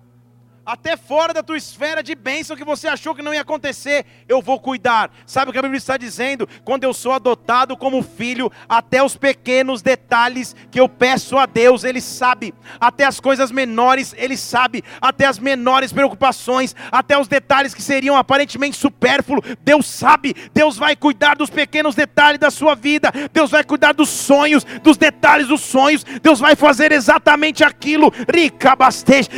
[0.65, 4.41] até fora da tua esfera de bênção que você achou que não ia acontecer, eu
[4.41, 5.11] vou cuidar.
[5.25, 6.47] Sabe o que a Bíblia está dizendo?
[6.63, 11.83] Quando eu sou adotado como filho, até os pequenos detalhes que eu peço a Deus,
[11.83, 12.53] Ele sabe.
[12.79, 14.83] Até as coisas menores, Ele sabe.
[15.01, 20.33] Até as menores preocupações, até os detalhes que seriam aparentemente supérfluos, Deus sabe.
[20.53, 23.11] Deus vai cuidar dos pequenos detalhes da sua vida.
[23.33, 26.03] Deus vai cuidar dos sonhos, dos detalhes dos sonhos.
[26.03, 28.73] Deus vai fazer exatamente aquilo, rica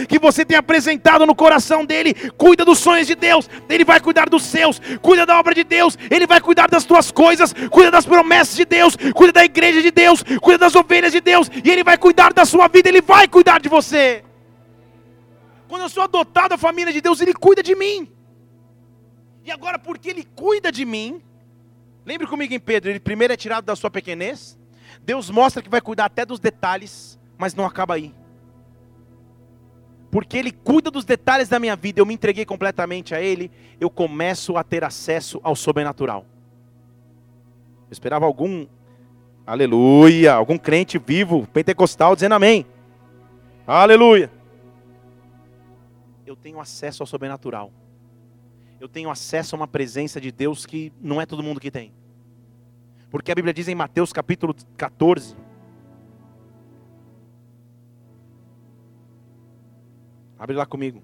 [0.08, 2.16] que você tem apresentado no coração dele.
[2.32, 4.82] Cuida dos sonhos de Deus, ele vai cuidar dos seus.
[5.04, 7.54] Cuida da obra de Deus, ele vai cuidar das tuas coisas.
[7.70, 11.48] Cuida das promessas de Deus, cuida da igreja de Deus, cuida das ovelhas de Deus,
[11.64, 14.24] e ele vai cuidar da sua vida, ele vai cuidar de você.
[15.68, 18.12] Quando eu sou adotado da família de Deus, ele cuida de mim.
[19.44, 21.22] E agora, porque ele cuida de mim,
[22.04, 24.58] lembre comigo em Pedro, ele primeiro é tirado da sua pequenez.
[25.02, 28.12] Deus mostra que vai cuidar até dos detalhes, mas não acaba aí
[30.16, 33.52] porque Ele cuida dos detalhes da minha vida, eu me entreguei completamente a Ele,
[33.82, 36.26] eu começo a ter acesso ao sobrenatural.
[37.90, 38.66] Eu esperava algum,
[39.46, 42.66] aleluia, algum crente vivo, pentecostal, dizendo amém.
[43.68, 44.32] Aleluia.
[46.26, 47.70] Eu tenho acesso ao sobrenatural.
[48.80, 51.92] Eu tenho acesso a uma presença de Deus que não é todo mundo que tem.
[53.12, 55.36] Porque a Bíblia diz em Mateus capítulo 14,
[60.38, 61.02] Abre lá comigo.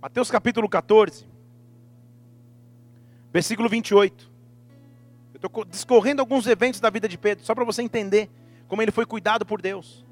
[0.00, 1.26] Mateus capítulo 14,
[3.32, 4.32] versículo 28.
[5.34, 8.28] Eu estou discorrendo alguns eventos da vida de Pedro, só para você entender
[8.66, 10.04] como ele foi cuidado por Deus.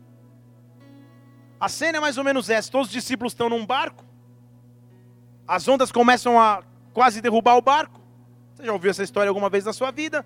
[1.59, 4.05] A cena é mais ou menos essa: todos os discípulos estão num barco,
[5.47, 6.63] as ondas começam a
[6.93, 8.01] quase derrubar o barco.
[8.55, 10.25] Você já ouviu essa história alguma vez na sua vida?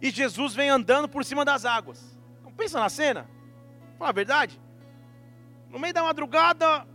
[0.00, 2.16] E Jesus vem andando por cima das águas.
[2.40, 3.28] Então, pensa na cena.
[3.98, 4.60] Fala a verdade.
[5.70, 6.86] No meio da madrugada,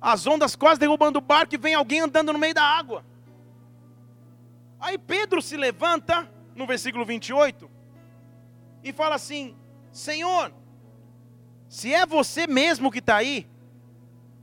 [0.00, 3.04] as ondas quase derrubando o barco e vem alguém andando no meio da água.
[4.80, 7.70] Aí Pedro se levanta, no versículo 28,
[8.82, 9.56] e fala assim:
[9.90, 10.52] Senhor,
[11.68, 13.48] se é você mesmo que está aí,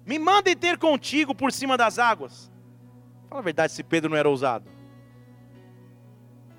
[0.06, 2.52] me manda ter contigo por cima das águas.
[3.30, 4.70] Fala a verdade, se Pedro não era ousado.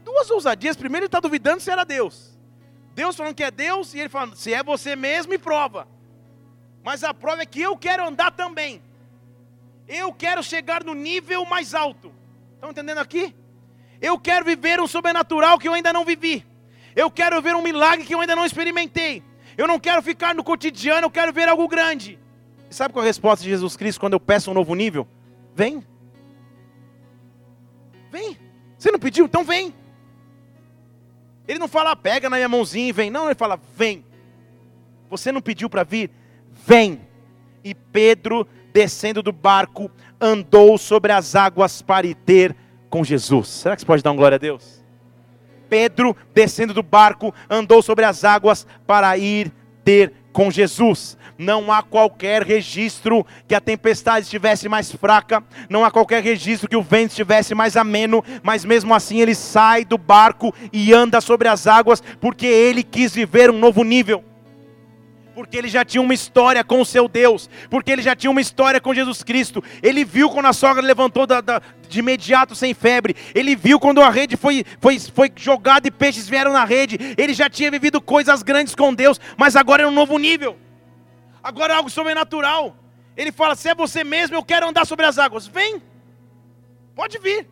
[0.04, 0.76] duas ousadias.
[0.76, 2.38] Primeiro, ele está duvidando se era Deus.
[2.94, 5.88] Deus falando que é Deus, e ele falando, se é você mesmo, e prova.
[6.82, 8.82] Mas a prova é que eu quero andar também.
[9.88, 12.12] Eu quero chegar no nível mais alto.
[12.54, 13.34] Estão entendendo aqui?
[14.00, 16.44] Eu quero viver um sobrenatural que eu ainda não vivi.
[16.94, 19.22] Eu quero ver um milagre que eu ainda não experimentei.
[19.56, 22.18] Eu não quero ficar no cotidiano, eu quero ver algo grande.
[22.70, 25.06] Sabe qual é a resposta de Jesus Cristo quando eu peço um novo nível?
[25.54, 25.86] Vem.
[28.10, 28.38] Vem.
[28.78, 29.26] Você não pediu?
[29.26, 29.74] Então vem.
[31.46, 33.10] Ele não fala, pega na minha mãozinha e vem.
[33.10, 34.04] Não, ele fala, vem.
[35.10, 36.10] Você não pediu para vir?
[36.66, 37.00] Vem.
[37.64, 39.90] E Pedro, descendo do barco,
[40.20, 42.56] andou sobre as águas para ir ter
[42.88, 43.48] com Jesus.
[43.48, 44.82] Será que você pode dar um glória a Deus?
[45.68, 49.50] Pedro, descendo do barco, andou sobre as águas para ir
[49.84, 51.16] ter com Jesus.
[51.38, 56.76] Não há qualquer registro que a tempestade estivesse mais fraca, não há qualquer registro que
[56.76, 61.48] o vento estivesse mais ameno, mas mesmo assim ele sai do barco e anda sobre
[61.48, 64.31] as águas, porque ele quis viver um novo nível
[65.34, 68.40] porque ele já tinha uma história com o seu Deus, porque ele já tinha uma
[68.40, 69.62] história com Jesus Cristo.
[69.82, 74.00] Ele viu quando a sogra levantou da, da, de imediato sem febre, ele viu quando
[74.00, 76.98] a rede foi, foi, foi jogada e peixes vieram na rede.
[77.16, 80.56] Ele já tinha vivido coisas grandes com Deus, mas agora é um novo nível,
[81.42, 82.76] agora é algo sobrenatural.
[83.16, 85.46] Ele fala: Se é você mesmo, eu quero andar sobre as águas.
[85.46, 85.82] Vem,
[86.94, 87.46] pode vir.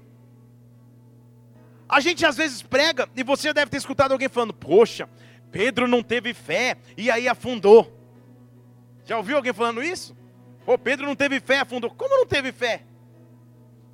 [1.89, 5.09] A gente às vezes prega, e você deve ter escutado alguém falando: Poxa,
[5.51, 7.97] Pedro não teve fé e aí afundou.
[9.05, 10.17] Já ouviu alguém falando isso?
[10.65, 11.91] Pô, Pedro não teve fé, afundou.
[11.91, 12.85] Como não teve fé?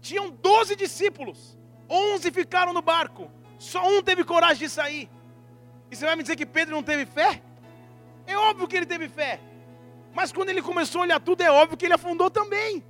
[0.01, 5.11] Tinham 12 discípulos, 11 ficaram no barco, só um teve coragem de sair.
[5.91, 7.43] E você vai me dizer que Pedro não teve fé?
[8.27, 9.41] É óbvio que ele teve fé.
[10.13, 12.85] Mas quando ele começou a olhar tudo, é óbvio que ele afundou também.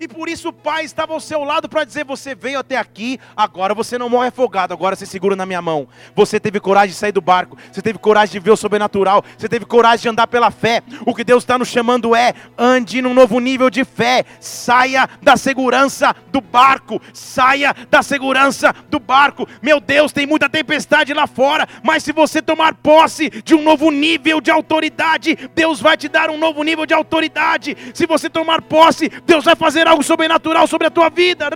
[0.00, 3.18] E por isso o Pai estava ao seu lado para dizer: Você veio até aqui,
[3.36, 5.88] agora você não morre afogado, agora você segura na minha mão.
[6.14, 9.48] Você teve coragem de sair do barco, você teve coragem de ver o sobrenatural, você
[9.48, 10.82] teve coragem de andar pela fé.
[11.04, 15.36] O que Deus está nos chamando é: ande num novo nível de fé, saia da
[15.36, 19.48] segurança do barco, saia da segurança do barco.
[19.60, 23.90] Meu Deus, tem muita tempestade lá fora, mas se você tomar posse de um novo
[23.90, 27.76] nível de autoridade, Deus vai te dar um novo nível de autoridade.
[27.92, 31.48] Se você tomar posse, Deus vai fazer algo sobrenatural sobre a tua vida.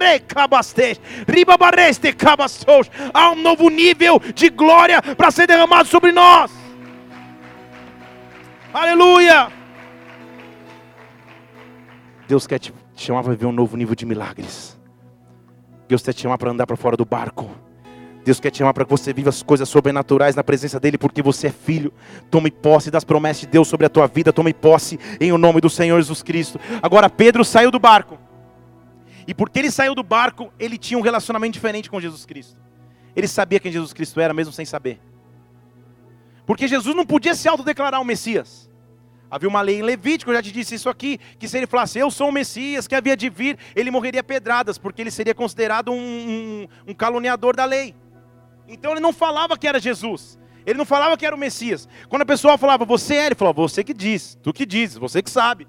[3.14, 6.51] Há um novo nível de glória para ser derramado sobre nós.
[8.72, 9.53] Aleluia!
[12.26, 14.78] Deus quer te chamar para viver um novo nível de milagres.
[15.87, 17.51] Deus quer te chamar para andar para fora do barco.
[18.24, 21.20] Deus quer te chamar para que você viva as coisas sobrenaturais na presença dEle, porque
[21.20, 21.93] você é filho.
[22.30, 24.33] Tome posse das promessas de Deus sobre a tua vida.
[24.33, 26.59] Tome posse em o nome do Senhor Jesus Cristo.
[26.80, 28.16] Agora, Pedro saiu do barco.
[29.27, 32.61] E porque ele saiu do barco, ele tinha um relacionamento diferente com Jesus Cristo.
[33.14, 35.01] Ele sabia quem Jesus Cristo era, mesmo sem saber.
[36.47, 38.70] Porque Jesus não podia se autodeclarar o Messias.
[39.31, 41.99] Havia uma lei em Levítico, eu já te disse isso aqui, que se ele falasse,
[41.99, 45.91] eu sou o Messias, que havia de vir, ele morreria pedradas, porque ele seria considerado
[45.91, 47.95] um, um, um caluniador da lei.
[48.68, 50.39] Então ele não falava que era Jesus.
[50.66, 51.89] Ele não falava que era o Messias.
[52.09, 55.23] Quando a pessoa falava, você é, ele falava, você que diz, tu que dizes, você
[55.23, 55.66] que sabe.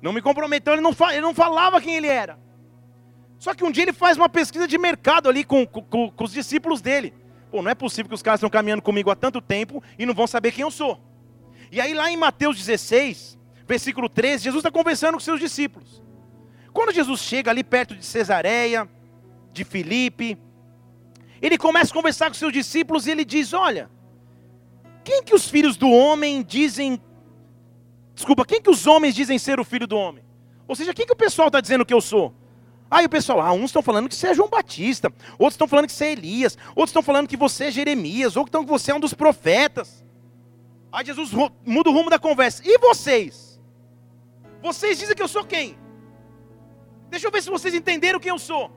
[0.00, 2.38] Não me comprometeu, ele não, ele não falava quem ele era.
[3.38, 6.32] Só que um dia ele faz uma pesquisa de mercado ali com, com, com os
[6.32, 7.12] discípulos dele.
[7.50, 10.14] Pô, não é possível que os caras estão caminhando comigo há tanto tempo e não
[10.14, 11.00] vão saber quem eu sou.
[11.70, 16.02] E aí lá em Mateus 16, versículo 13, Jesus está conversando com seus discípulos.
[16.72, 18.88] Quando Jesus chega ali perto de Cesareia,
[19.52, 20.38] de Filipe,
[21.40, 23.90] ele começa a conversar com seus discípulos e ele diz: Olha,
[25.04, 27.00] quem que os filhos do homem dizem.
[28.14, 30.24] Desculpa, quem que os homens dizem ser o filho do homem?
[30.66, 32.34] Ou seja, quem que o pessoal está dizendo que eu sou?
[32.90, 35.86] Aí o pessoal, ah, uns estão falando que você é João Batista, outros estão falando
[35.86, 38.94] que você é Elias, outros estão falando que você é Jeremias, ou que você é
[38.94, 40.04] um dos profetas.
[40.92, 41.32] Aí Jesus
[41.64, 42.62] muda o rumo da conversa.
[42.64, 43.60] E vocês?
[44.62, 45.76] Vocês dizem que eu sou quem?
[47.10, 48.70] Deixa eu ver se vocês entenderam quem eu sou.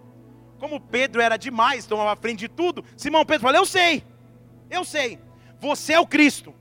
[0.60, 4.04] Como Pedro era demais, tomava frente de tudo, Simão Pedro falou: Eu sei,
[4.70, 5.20] eu sei.
[5.60, 6.54] Você é o Cristo,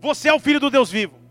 [0.00, 1.23] você é o Filho do Deus vivo.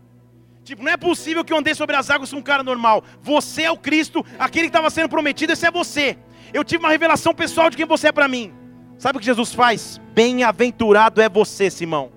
[0.64, 3.04] Tipo, não é possível que eu andei sobre as águas com um cara normal.
[3.20, 6.16] Você é o Cristo, aquele que estava sendo prometido, esse é você.
[6.54, 8.52] Eu tive uma revelação pessoal de quem você é para mim.
[8.96, 10.00] Sabe o que Jesus faz?
[10.14, 12.13] Bem-aventurado é você, Simão.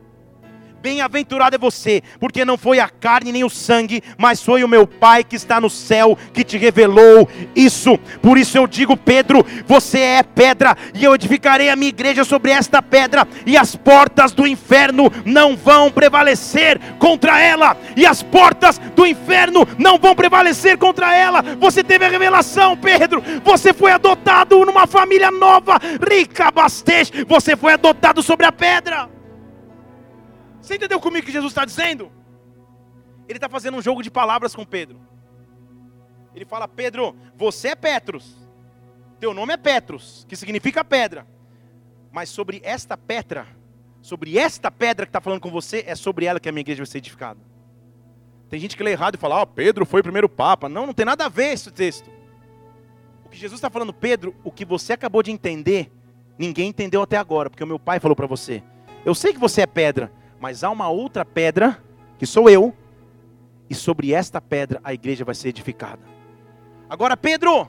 [0.81, 4.85] Bem-aventurado é você, porque não foi a carne nem o sangue, mas foi o meu
[4.85, 7.97] Pai que está no céu que te revelou isso.
[8.21, 12.51] Por isso eu digo, Pedro, você é pedra, e eu edificarei a minha igreja sobre
[12.51, 18.77] esta pedra, e as portas do inferno não vão prevalecer contra ela, e as portas
[18.95, 21.41] do inferno não vão prevalecer contra ela.
[21.59, 27.73] Você teve a revelação, Pedro, você foi adotado numa família nova, rica, bastante, você foi
[27.73, 29.16] adotado sobre a pedra.
[30.67, 32.11] Você entendeu comigo o que Jesus está dizendo?
[33.25, 34.99] Ele está fazendo um jogo de palavras com Pedro.
[36.35, 38.35] Ele fala: Pedro, você é Petros.
[39.17, 41.25] Teu nome é Petros, que significa pedra.
[42.11, 43.47] Mas sobre esta pedra,
[44.01, 46.79] sobre esta pedra que está falando com você, é sobre ela que a minha igreja
[46.79, 47.39] vai ser edificada.
[48.49, 50.67] Tem gente que lê errado e fala: Ó, oh, Pedro foi o primeiro papa.
[50.67, 52.11] Não, não tem nada a ver esse texto.
[53.25, 55.89] O que Jesus está falando, Pedro, o que você acabou de entender,
[56.37, 58.61] ninguém entendeu até agora, porque o meu pai falou para você.
[59.05, 61.81] Eu sei que você é pedra, mas há uma outra pedra,
[62.17, 62.73] que sou eu,
[63.69, 66.01] e sobre esta pedra a igreja vai ser edificada.
[66.89, 67.67] Agora, Pedro,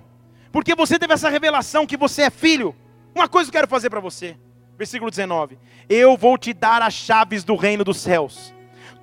[0.52, 2.74] porque você teve essa revelação que você é filho,
[3.14, 4.36] uma coisa eu quero fazer para você.
[4.76, 5.58] Versículo 19:
[5.88, 8.54] Eu vou te dar as chaves do reino dos céus.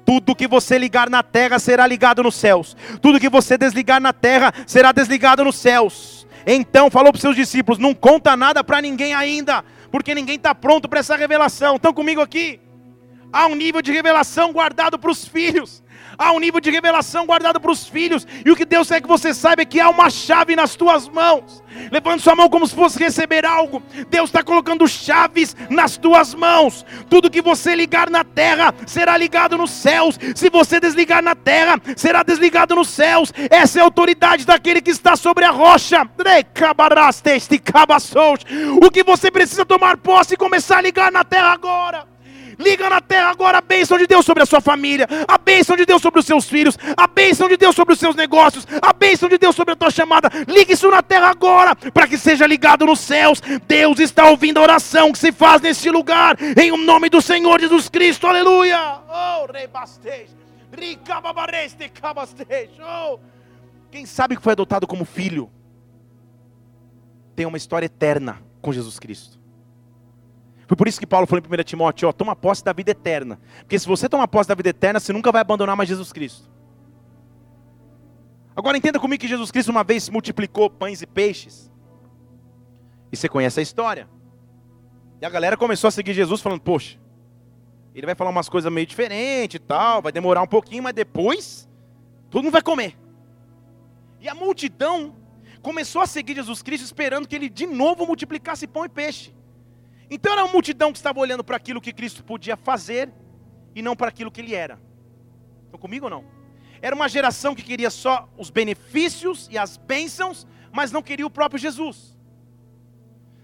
[0.05, 2.77] Tudo que você ligar na terra será ligado nos céus.
[3.01, 6.25] Tudo que você desligar na terra será desligado nos céus.
[6.45, 10.55] Então falou para os seus discípulos: Não conta nada para ninguém ainda, porque ninguém está
[10.55, 11.75] pronto para essa revelação.
[11.75, 12.59] Estão comigo aqui?
[13.35, 15.83] Há um nível de revelação guardado para os filhos.
[16.17, 18.25] Há um nível de revelação guardado para os filhos.
[18.45, 21.09] E o que Deus quer que você saiba é que há uma chave nas tuas
[21.09, 21.61] mãos.
[21.91, 23.83] Levante sua mão como se fosse receber algo.
[24.09, 26.85] Deus está colocando chaves nas tuas mãos.
[27.09, 30.17] Tudo que você ligar na terra será ligado nos céus.
[30.33, 33.33] Se você desligar na terra, será desligado nos céus.
[33.51, 36.09] Essa é a autoridade daquele que está sobre a rocha.
[38.81, 42.14] O que você precisa tomar posse e começar a ligar na terra agora.
[42.59, 45.85] Liga na terra agora a bênção de Deus sobre a sua família, a bênção de
[45.85, 49.29] Deus sobre os seus filhos, a bênção de Deus sobre os seus negócios, a bênção
[49.29, 50.29] de Deus sobre a tua chamada.
[50.47, 53.41] Liga isso na terra agora, para que seja ligado nos céus.
[53.67, 57.59] Deus está ouvindo a oração que se faz neste lugar, em o nome do Senhor
[57.59, 58.27] Jesus Cristo.
[58.27, 58.99] Aleluia.
[59.09, 59.45] Oh,
[62.81, 63.19] Oh.
[63.91, 65.49] Quem sabe que foi adotado como filho,
[67.35, 69.39] tem uma história eterna com Jesus Cristo.
[70.67, 73.39] Foi por isso que Paulo falou em 1 Timóteo: ó, toma posse da vida eterna.
[73.59, 76.49] Porque se você tomar posse da vida eterna, você nunca vai abandonar mais Jesus Cristo.
[78.55, 81.71] Agora entenda comigo que Jesus Cristo uma vez multiplicou pães e peixes.
[83.11, 84.07] E você conhece a história.
[85.21, 86.97] E a galera começou a seguir Jesus falando: Poxa,
[87.93, 91.69] ele vai falar umas coisas meio diferentes e tal, vai demorar um pouquinho, mas depois
[92.29, 92.97] todo mundo vai comer.
[94.19, 95.15] E a multidão
[95.61, 99.34] começou a seguir Jesus Cristo esperando que ele de novo multiplicasse pão e peixe.
[100.09, 103.11] Então era uma multidão que estava olhando para aquilo que Cristo podia fazer
[103.73, 104.79] e não para aquilo que ele era.
[105.65, 106.25] Estão comigo ou não?
[106.81, 111.29] Era uma geração que queria só os benefícios e as bênçãos, mas não queria o
[111.29, 112.15] próprio Jesus.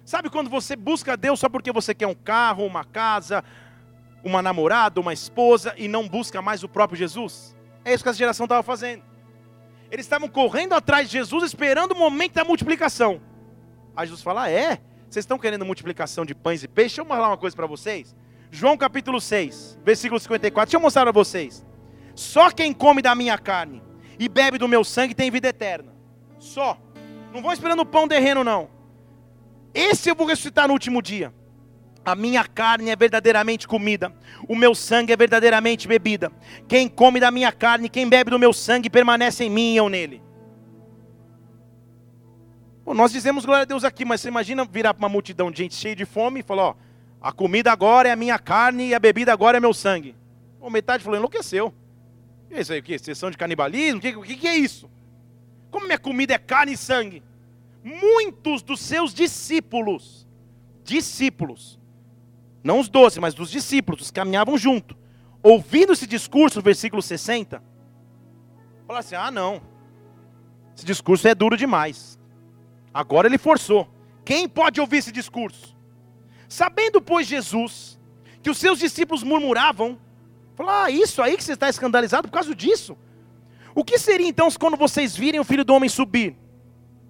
[0.06, 3.44] Sabe quando você busca Deus só porque você quer um carro, uma casa,
[4.24, 7.56] uma namorada, uma esposa e não busca mais o próprio Jesus?
[7.84, 9.04] É isso que essa geração estava fazendo.
[9.90, 13.22] Eles estavam correndo atrás de Jesus, esperando o momento da multiplicação.
[13.96, 14.82] Aí Jesus fala: ah, é?
[15.12, 16.94] Vocês estão querendo multiplicação de pães e peixes?
[16.96, 18.16] Deixa eu falar uma coisa para vocês.
[18.50, 20.68] João capítulo 6, versículo 54.
[20.68, 21.66] Deixa eu mostrar para vocês.
[22.16, 23.84] Só quem come da minha carne
[24.18, 25.94] e bebe do meu sangue tem vida eterna.
[26.40, 26.78] Só.
[27.34, 28.70] Não vou esperando o pão terreno, não.
[29.74, 31.34] Esse eu vou ressuscitar no último dia.
[32.06, 34.16] A minha carne é verdadeiramente comida,
[34.48, 36.32] o meu sangue é verdadeiramente bebida.
[36.70, 39.90] Quem come da minha carne, quem bebe do meu sangue, permanece em mim e eu
[39.90, 40.22] nele.
[42.84, 45.60] Pô, nós dizemos glória a Deus aqui, mas você imagina virar para uma multidão de
[45.60, 46.76] gente cheia de fome e falar: ó,
[47.22, 50.16] a comida agora é a minha carne e a bebida agora é meu sangue.
[50.70, 51.74] Metade falou: enlouqueceu.
[52.50, 52.98] E isso aí, o que?
[53.00, 54.00] Sessão de canibalismo?
[54.00, 54.90] O que, o que é isso?
[55.70, 57.24] Como minha comida é carne e sangue?
[57.84, 60.28] Muitos dos seus discípulos,
[60.84, 61.80] discípulos,
[62.64, 64.96] não os doze, mas dos discípulos, os que caminhavam junto,
[65.42, 67.64] ouvindo esse discurso, versículo 60,
[68.86, 69.62] falaram assim: ah, não,
[70.76, 72.20] esse discurso é duro demais.
[72.94, 73.88] Agora ele forçou.
[74.26, 75.76] Quem pode ouvir esse discurso?
[76.48, 78.00] Sabendo, pois, Jesus,
[78.42, 79.98] que os seus discípulos murmuravam,
[80.56, 82.98] falou: Ah, isso aí que você está escandalizado por causa disso.
[83.74, 86.36] O que seria então quando vocês virem o filho do homem subir?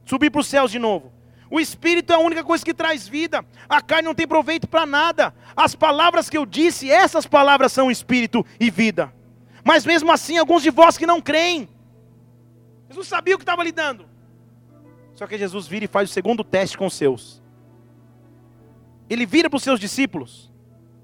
[0.05, 1.11] Subir para os céus de novo.
[1.49, 3.43] O espírito é a única coisa que traz vida.
[3.67, 5.33] A carne não tem proveito para nada.
[5.55, 9.13] As palavras que eu disse, essas palavras são espírito e vida.
[9.63, 11.67] Mas mesmo assim, alguns de vós que não creem.
[12.89, 14.10] Jesus sabia o que estava lidando.
[15.21, 17.43] Só que Jesus vira e faz o segundo teste com os seus.
[19.07, 20.51] Ele vira para os seus discípulos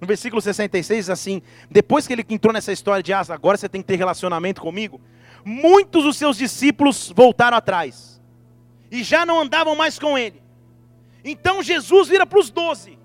[0.02, 1.40] No versículo 66 assim:
[1.70, 5.00] depois que ele entrou nessa história de ah, agora você tem que ter relacionamento comigo,
[5.46, 8.20] muitos dos seus discípulos voltaram atrás
[8.90, 10.42] e já não andavam mais com ele.
[11.24, 12.98] Então Jesus vira para os doze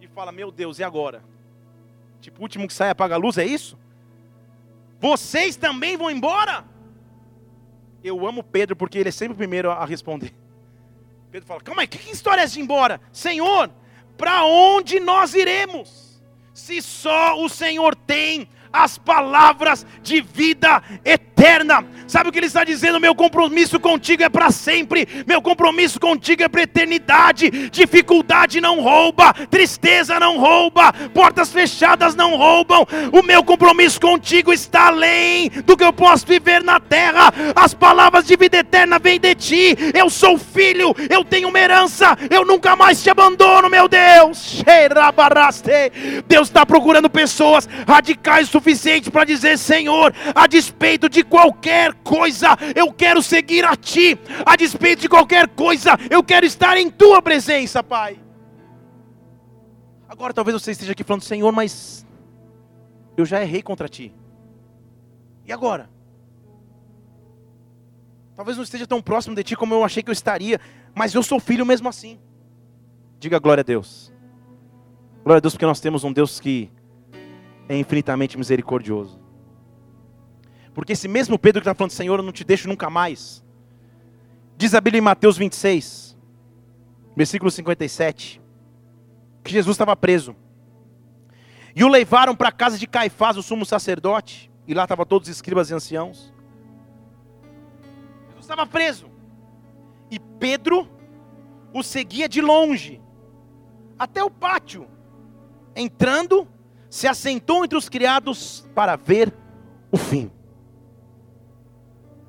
[0.00, 1.24] e fala: Meu Deus, e agora?
[2.20, 3.76] Tipo, o último que sai apaga a luz, é isso?
[5.00, 6.72] Vocês também vão embora?
[8.04, 10.34] Eu amo Pedro porque ele é sempre o primeiro a responder.
[11.30, 13.00] Pedro fala: Calma aí, que história é de ir embora?
[13.10, 13.70] Senhor,
[14.16, 16.22] para onde nós iremos?
[16.52, 21.86] Se só o Senhor tem as palavras de vida eterna.
[22.08, 23.00] Sabe o que ele está dizendo?
[23.00, 27.50] Meu compromisso contigo é para sempre, meu compromisso contigo é para eternidade.
[27.70, 32.86] Dificuldade não rouba, tristeza não rouba, portas fechadas não roubam.
[33.12, 37.32] O meu compromisso contigo está além do que eu posso viver na terra.
[37.54, 39.76] As palavras de vida eterna vêm de ti.
[39.94, 44.62] Eu sou filho, eu tenho uma herança, eu nunca mais te abandono, meu Deus.
[46.26, 52.48] Deus está procurando pessoas radicais o suficiente para dizer: Senhor, a despeito de qualquer coisa,
[52.74, 57.20] eu quero seguir a Ti, a despeito de qualquer coisa, eu quero estar em Tua
[57.20, 58.18] presença, Pai.
[60.08, 62.06] Agora talvez você esteja aqui falando: Senhor, mas
[63.16, 64.14] eu já errei contra Ti.
[65.44, 65.90] E agora?
[68.34, 70.58] Talvez não esteja tão próximo de Ti como eu achei que eu estaria,
[70.94, 72.18] mas eu sou filho mesmo assim.
[73.20, 74.12] Diga glória a Deus.
[75.22, 76.70] Glória a Deus, porque nós temos um Deus que
[77.68, 79.20] é infinitamente misericordioso.
[80.74, 83.44] Porque esse mesmo Pedro que está falando, Senhor, eu não te deixo nunca mais.
[84.56, 86.16] Diz a Bíblia em Mateus 26,
[87.16, 88.40] versículo 57,
[89.42, 90.34] que Jesus estava preso.
[91.76, 95.28] E o levaram para a casa de Caifás, o sumo sacerdote, e lá estavam todos
[95.28, 96.32] os escribas e anciãos.
[98.28, 99.06] Jesus estava preso.
[100.10, 100.88] E Pedro
[101.72, 103.02] o seguia de longe,
[103.98, 104.86] até o pátio,
[105.74, 106.46] entrando
[106.94, 109.34] se assentou entre os criados para ver
[109.90, 110.30] o fim.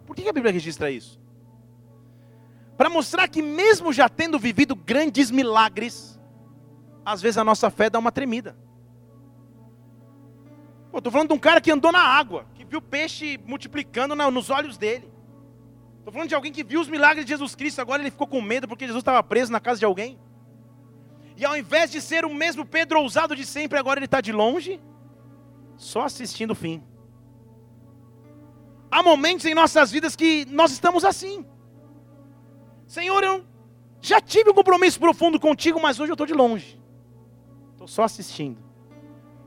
[0.08, 1.22] Por que a Bíblia registra isso?
[2.76, 6.20] Para mostrar que, mesmo já tendo vivido grandes milagres,
[7.06, 8.58] às vezes a nossa fé dá uma tremida.
[10.92, 14.80] Estou falando de um cara que andou na água, que viu peixe multiplicando nos olhos
[14.80, 15.08] dele.
[16.00, 18.42] Estou falando de alguém que viu os milagres de Jesus Cristo, agora ele ficou com
[18.42, 20.18] medo porque Jesus estava preso na casa de alguém.
[21.38, 24.32] E ao invés de ser o mesmo Pedro ousado de sempre, agora ele está de
[24.32, 24.80] longe,
[25.76, 26.82] só assistindo o fim.
[28.90, 31.46] Há momentos em nossas vidas que nós estamos assim.
[32.88, 33.46] Senhor, eu
[34.00, 36.80] já tive um compromisso profundo contigo, mas hoje eu estou de longe.
[37.74, 38.64] Estou só assistindo.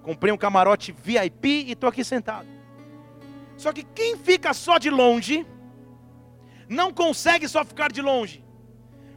[0.03, 2.47] Comprei um camarote VIP e estou aqui sentado.
[3.57, 5.47] Só que quem fica só de longe,
[6.69, 8.45] não consegue só ficar de longe,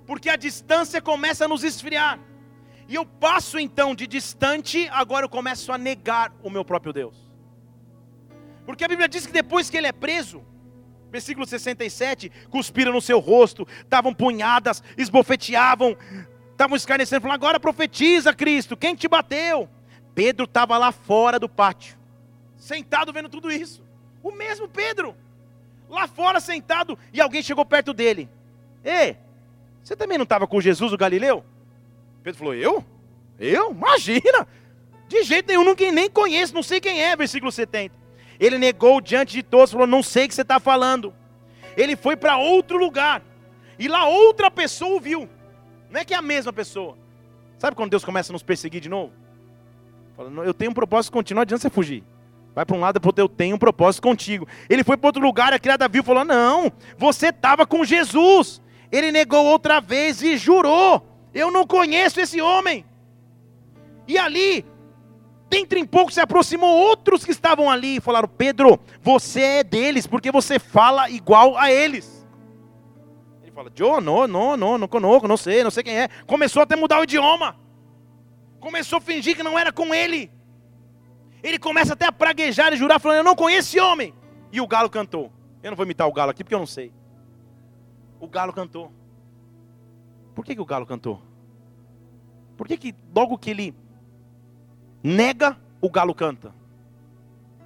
[0.06, 2.20] porque a distância começa a nos esfriar.
[2.92, 7.16] E eu passo então de distante, agora eu começo a negar o meu próprio Deus.
[8.66, 10.44] Porque a Bíblia diz que depois que ele é preso,
[11.10, 15.96] versículo 67, cuspiram no seu rosto, davam punhadas, esbofeteavam,
[16.52, 19.70] estavam escarnecendo, falando: agora profetiza Cristo, quem te bateu?
[20.14, 21.98] Pedro estava lá fora do pátio,
[22.58, 23.82] sentado vendo tudo isso.
[24.22, 25.16] O mesmo Pedro,
[25.90, 28.30] lá fora sentado, e alguém chegou perto dele.
[28.84, 29.16] Ei,
[29.82, 31.46] você também não estava com Jesus, o Galileu?
[32.24, 32.84] Pedro falou: Eu?
[33.40, 33.72] Eu?
[33.72, 34.48] Imagina!
[35.08, 37.94] De jeito nenhum, nunca nem conheço, não sei quem é, versículo 70.
[38.40, 41.14] Ele negou diante de todos, falou: Não sei o que você está falando.
[41.76, 43.22] Ele foi para outro lugar,
[43.78, 45.30] e lá outra pessoa o viu.
[45.90, 46.98] Não é que é a mesma pessoa.
[47.58, 49.12] Sabe quando Deus começa a nos perseguir de novo?
[50.16, 52.04] Fala, eu tenho um propósito contigo, não adianta você fugir.
[52.56, 54.48] Vai para um lado e para outro, eu tenho um propósito contigo.
[54.70, 58.62] Ele foi para outro lugar, a criada viu e falou: Não, você estava com Jesus.
[58.92, 61.11] Ele negou outra vez e jurou.
[61.34, 62.86] Eu não conheço esse homem.
[64.08, 64.66] E ali,
[65.50, 70.08] dentro em pouco, se aproximou outros que estavam ali e falaram: Pedro, você é deles,
[70.08, 72.28] porque você fala igual a eles.
[73.42, 76.10] Ele fala: Eu não, não, não, não conosco, não sei, não sei quem é.
[76.26, 77.58] Começou até a mudar o idioma.
[78.60, 80.32] Começou a fingir que não era com ele.
[81.44, 84.14] Ele começa até a praguejar e jurar, falando: Eu não conheço esse homem.
[84.52, 85.32] E o galo cantou.
[85.64, 86.92] Eu não vou imitar o galo aqui porque eu não sei.
[88.20, 88.92] O galo cantou.
[90.34, 91.22] Por que, que o galo cantou?
[92.58, 93.76] Por que, que logo que ele
[95.04, 96.54] nega, o galo canta?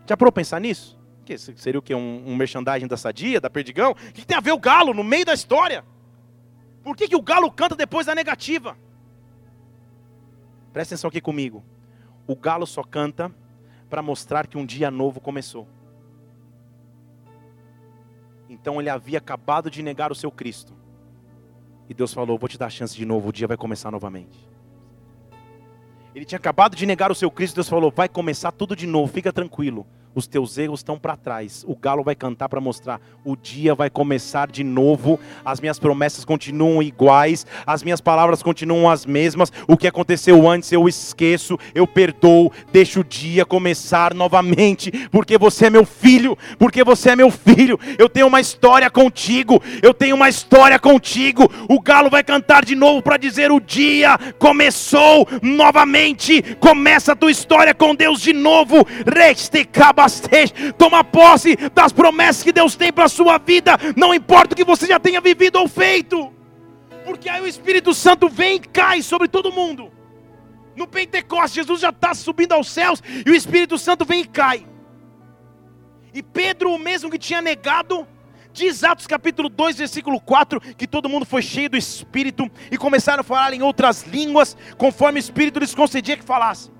[0.07, 0.97] Já parou pensar nisso?
[1.25, 1.93] Que seria o que?
[1.93, 3.91] Um, um merchandising da Sadia, da Perdigão?
[3.91, 5.83] O que, tem a ver o galo no meio da história?
[6.83, 8.77] Por que, que o galo canta depois da negativa?
[10.71, 11.63] Presta atenção aqui comigo.
[12.27, 13.33] O galo só canta
[13.89, 15.67] para mostrar que um dia novo começou.
[18.47, 20.75] Então ele havia acabado de negar o seu Cristo.
[21.89, 24.47] E Deus falou: Vou te dar a chance de novo, o dia vai começar novamente.
[26.13, 29.11] Ele tinha acabado de negar o seu Cristo, Deus falou: vai começar tudo de novo,
[29.11, 31.65] fica tranquilo os teus erros estão para trás.
[31.67, 33.01] O galo vai cantar para mostrar.
[33.23, 35.19] O dia vai começar de novo.
[35.43, 37.45] As minhas promessas continuam iguais.
[37.67, 39.51] As minhas palavras continuam as mesmas.
[39.67, 41.59] O que aconteceu antes eu esqueço.
[41.73, 42.51] Eu perdoo.
[42.71, 44.89] Deixo o dia começar novamente.
[45.09, 46.37] Porque você é meu filho.
[46.57, 47.77] Porque você é meu filho.
[47.99, 49.61] Eu tenho uma história contigo.
[49.83, 51.51] Eu tenho uma história contigo.
[51.67, 56.41] O galo vai cantar de novo para dizer: o dia começou novamente.
[56.61, 58.87] Começa a tua história com Deus de novo.
[60.77, 64.63] Toma posse das promessas que Deus tem para a sua vida, não importa o que
[64.63, 66.33] você já tenha vivido ou feito,
[67.05, 69.91] porque aí o Espírito Santo vem e cai sobre todo mundo.
[70.75, 74.65] No Pentecostes, Jesus já está subindo aos céus e o Espírito Santo vem e cai.
[76.13, 78.07] E Pedro, o mesmo que tinha negado,
[78.51, 83.21] diz Atos capítulo 2, versículo 4, que todo mundo foi cheio do Espírito e começaram
[83.21, 86.71] a falar em outras línguas, conforme o Espírito lhes concedia que falasse.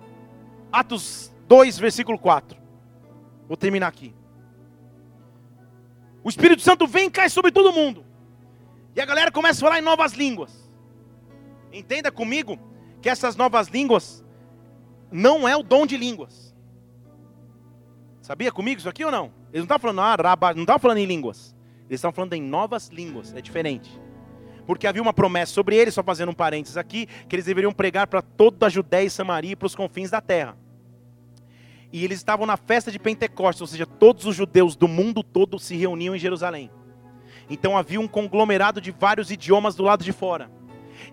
[0.71, 2.64] Atos 2, versículo 4.
[3.47, 4.13] Vou terminar aqui.
[6.23, 8.03] O Espírito Santo vem e cai sobre todo mundo.
[8.95, 10.71] E a galera começa a falar em novas línguas.
[11.71, 12.57] Entenda comigo
[13.01, 14.25] que essas novas línguas
[15.11, 16.55] não é o dom de línguas.
[18.21, 19.25] Sabia comigo isso aqui ou não?
[19.53, 21.55] Eles não estavam falando, ah, não estavam falando em línguas.
[21.87, 23.33] Eles estão falando em novas línguas.
[23.35, 23.91] É diferente.
[24.65, 28.07] Porque havia uma promessa sobre eles, só fazendo um parênteses aqui, que eles deveriam pregar
[28.07, 30.57] para toda a Judéia e Samaria e para os confins da terra
[31.95, 35.57] e eles estavam na festa de Pentecostes, ou seja, todos os judeus do mundo todo
[35.57, 36.69] se reuniam em Jerusalém.
[37.49, 40.51] Então havia um conglomerado de vários idiomas do lado de fora.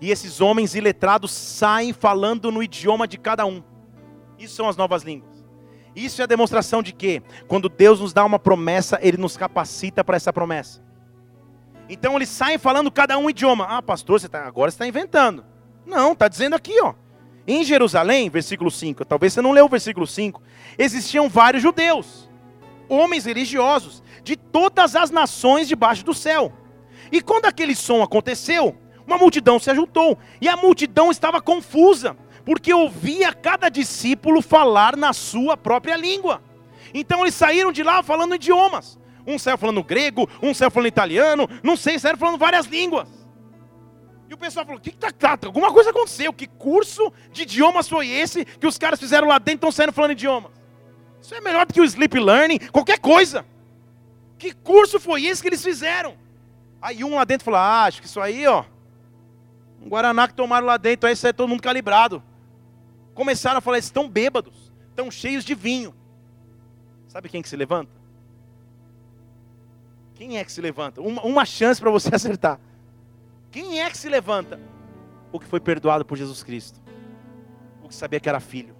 [0.01, 3.63] E esses homens iletrados saem falando no idioma de cada um.
[4.37, 5.47] Isso são as novas línguas.
[5.95, 10.03] Isso é a demonstração de que, quando Deus nos dá uma promessa, Ele nos capacita
[10.03, 10.83] para essa promessa.
[11.89, 13.67] Então eles saem falando cada um idioma.
[13.69, 15.45] Ah, pastor, você tá, agora você está inventando.
[15.87, 16.95] Não, está dizendo aqui, ó.
[17.47, 20.41] Em Jerusalém, versículo 5, talvez você não leu o versículo 5,
[20.79, 22.31] existiam vários judeus,
[22.89, 26.53] homens religiosos, de todas as nações debaixo do céu.
[27.11, 28.77] E quando aquele som aconteceu,
[29.07, 35.13] uma multidão se ajuntou, e a multidão estava confusa, porque ouvia cada discípulo falar na
[35.13, 36.43] sua própria língua.
[36.95, 38.99] Então eles saíram de lá falando idiomas.
[39.27, 43.22] Um saiu falando grego, um saiu falando italiano, não sei, saíram falando várias línguas.
[44.33, 46.33] E o pessoal falou: que, que tá, tá, alguma coisa aconteceu.
[46.33, 49.93] Que curso de idiomas foi esse que os caras fizeram lá dentro e estão saindo
[49.93, 50.51] falando idiomas?
[51.21, 53.45] Isso é melhor do que o sleep learning, qualquer coisa.
[54.39, 56.17] Que curso foi esse que eles fizeram?
[56.81, 58.65] Aí um lá dentro falou: ah, acho que isso aí, ó.
[59.83, 62.23] Um Guaraná que tomaram lá dentro, aí sai todo mundo calibrado.
[63.13, 65.95] Começaram a falar: estão bêbados, estão cheios de vinho.
[67.07, 67.93] Sabe quem que se levanta?
[70.15, 71.03] Quem é que se levanta?
[71.03, 72.59] Uma, uma chance para você acertar.
[73.53, 74.59] Quem é que se levanta?
[75.31, 76.81] O que foi perdoado por Jesus Cristo.
[77.83, 78.75] O que sabia que era filho.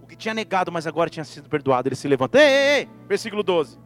[0.00, 1.88] O que tinha negado, mas agora tinha sido perdoado.
[1.88, 2.38] Ele se levanta.
[2.38, 2.88] Ei, ei, ei.
[3.08, 3.78] Versículo 12.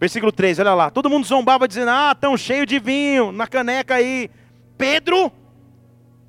[0.00, 0.90] Versículo 13, olha lá.
[0.90, 4.28] Todo mundo zombava dizendo: Ah, tão cheio de vinho na caneca aí.
[4.76, 5.30] Pedro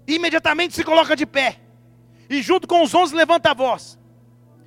[0.08, 1.60] imediatamente se coloca de pé.
[2.30, 3.98] E junto com os onze levanta a voz.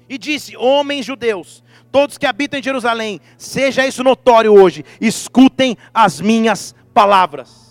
[0.08, 6.20] E disse: Homens judeus, todos que habitam em Jerusalém, seja isso notório hoje, escutem as
[6.20, 7.68] minhas palavras.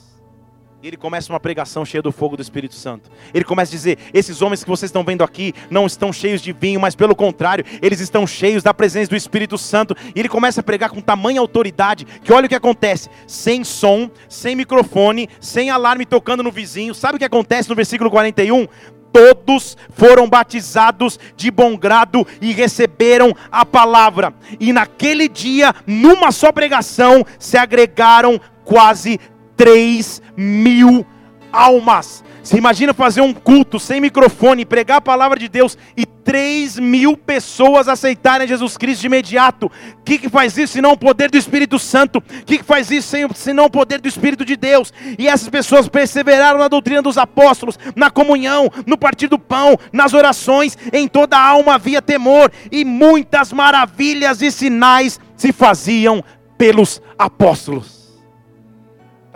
[0.82, 3.12] E ele começa uma pregação cheia do fogo do Espírito Santo.
[3.34, 6.54] Ele começa a dizer: esses homens que vocês estão vendo aqui não estão cheios de
[6.54, 9.94] vinho, mas pelo contrário, eles estão cheios da presença do Espírito Santo.
[10.16, 14.10] E ele começa a pregar com tamanha autoridade que olha o que acontece: sem som,
[14.30, 16.96] sem microfone, sem alarme tocando no vizinho.
[16.96, 18.66] Sabe o que acontece no versículo 41?
[19.12, 24.32] todos foram batizados de bom grado e receberam a palavra.
[24.60, 29.20] E naquele dia, numa só pregação, se agregaram quase
[29.56, 31.06] 3 mil
[31.52, 32.24] almas.
[32.44, 37.18] Você imagina fazer um culto sem microfone, pregar a palavra de Deus e 3 mil
[37.18, 39.66] pessoas aceitarem Jesus Cristo de imediato.
[39.66, 42.20] O que, que faz isso senão o poder do Espírito Santo?
[42.20, 44.94] O que, que faz isso senão o poder do Espírito de Deus?
[45.20, 50.14] E essas pessoas perseveraram na doutrina dos apóstolos, na comunhão, no partir do pão, nas
[50.14, 50.78] orações.
[50.94, 56.24] Em toda a alma havia temor e muitas maravilhas e sinais se faziam
[56.58, 57.97] pelos apóstolos.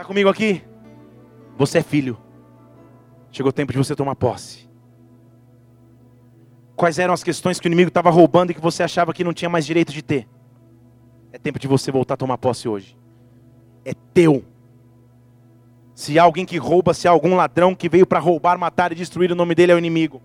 [0.02, 0.64] Está comigo aqui?
[1.60, 2.18] Você é filho.
[3.32, 4.68] Chegou o tempo de você tomar posse.
[6.76, 9.32] Quais eram as questões que o inimigo estava roubando e que você achava que não
[9.32, 10.28] tinha mais direito de ter?
[11.32, 12.98] É tempo de você voltar a tomar posse hoje.
[13.86, 14.44] É teu.
[15.94, 18.96] Se há alguém que rouba, se há algum ladrão que veio para roubar, matar e
[18.96, 20.20] destruir, o nome dele é o inimigo.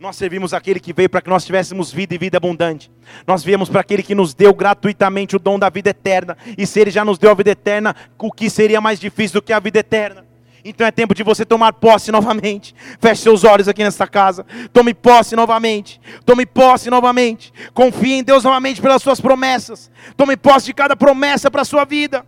[0.00, 2.90] Nós servimos aquele que veio para que nós tivéssemos vida e vida abundante.
[3.26, 6.38] Nós viemos para aquele que nos deu gratuitamente o dom da vida eterna.
[6.56, 9.44] E se ele já nos deu a vida eterna, o que seria mais difícil do
[9.44, 10.24] que a vida eterna?
[10.64, 12.74] Então é tempo de você tomar posse novamente.
[12.98, 14.46] Feche seus olhos aqui nesta casa.
[14.72, 16.00] Tome posse novamente.
[16.24, 17.52] Tome posse novamente.
[17.74, 19.90] Confie em Deus novamente pelas suas promessas.
[20.16, 22.24] Tome posse de cada promessa para a sua vida.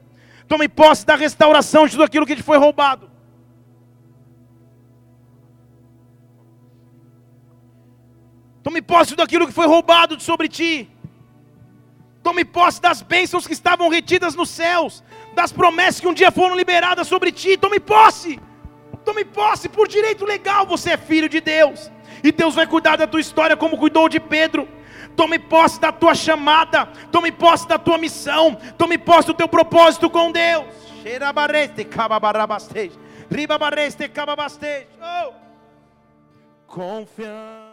[0.46, 3.11] Tome posse da restauração de tudo aquilo que te foi roubado.
[8.62, 10.88] Tome posse de tudo aquilo que foi roubado sobre ti.
[12.22, 15.02] Tome posse das bênçãos que estavam retidas nos céus,
[15.34, 17.56] das promessas que um dia foram liberadas sobre ti.
[17.56, 18.40] Tome posse.
[19.04, 21.90] Tome posse por direito legal, você é filho de Deus.
[22.22, 24.68] E Deus vai cuidar da tua história como cuidou de Pedro.
[25.16, 30.08] Tome posse da tua chamada, tome posse da tua missão, tome posse do teu propósito
[30.08, 30.64] com Deus.
[36.66, 37.71] Confiança.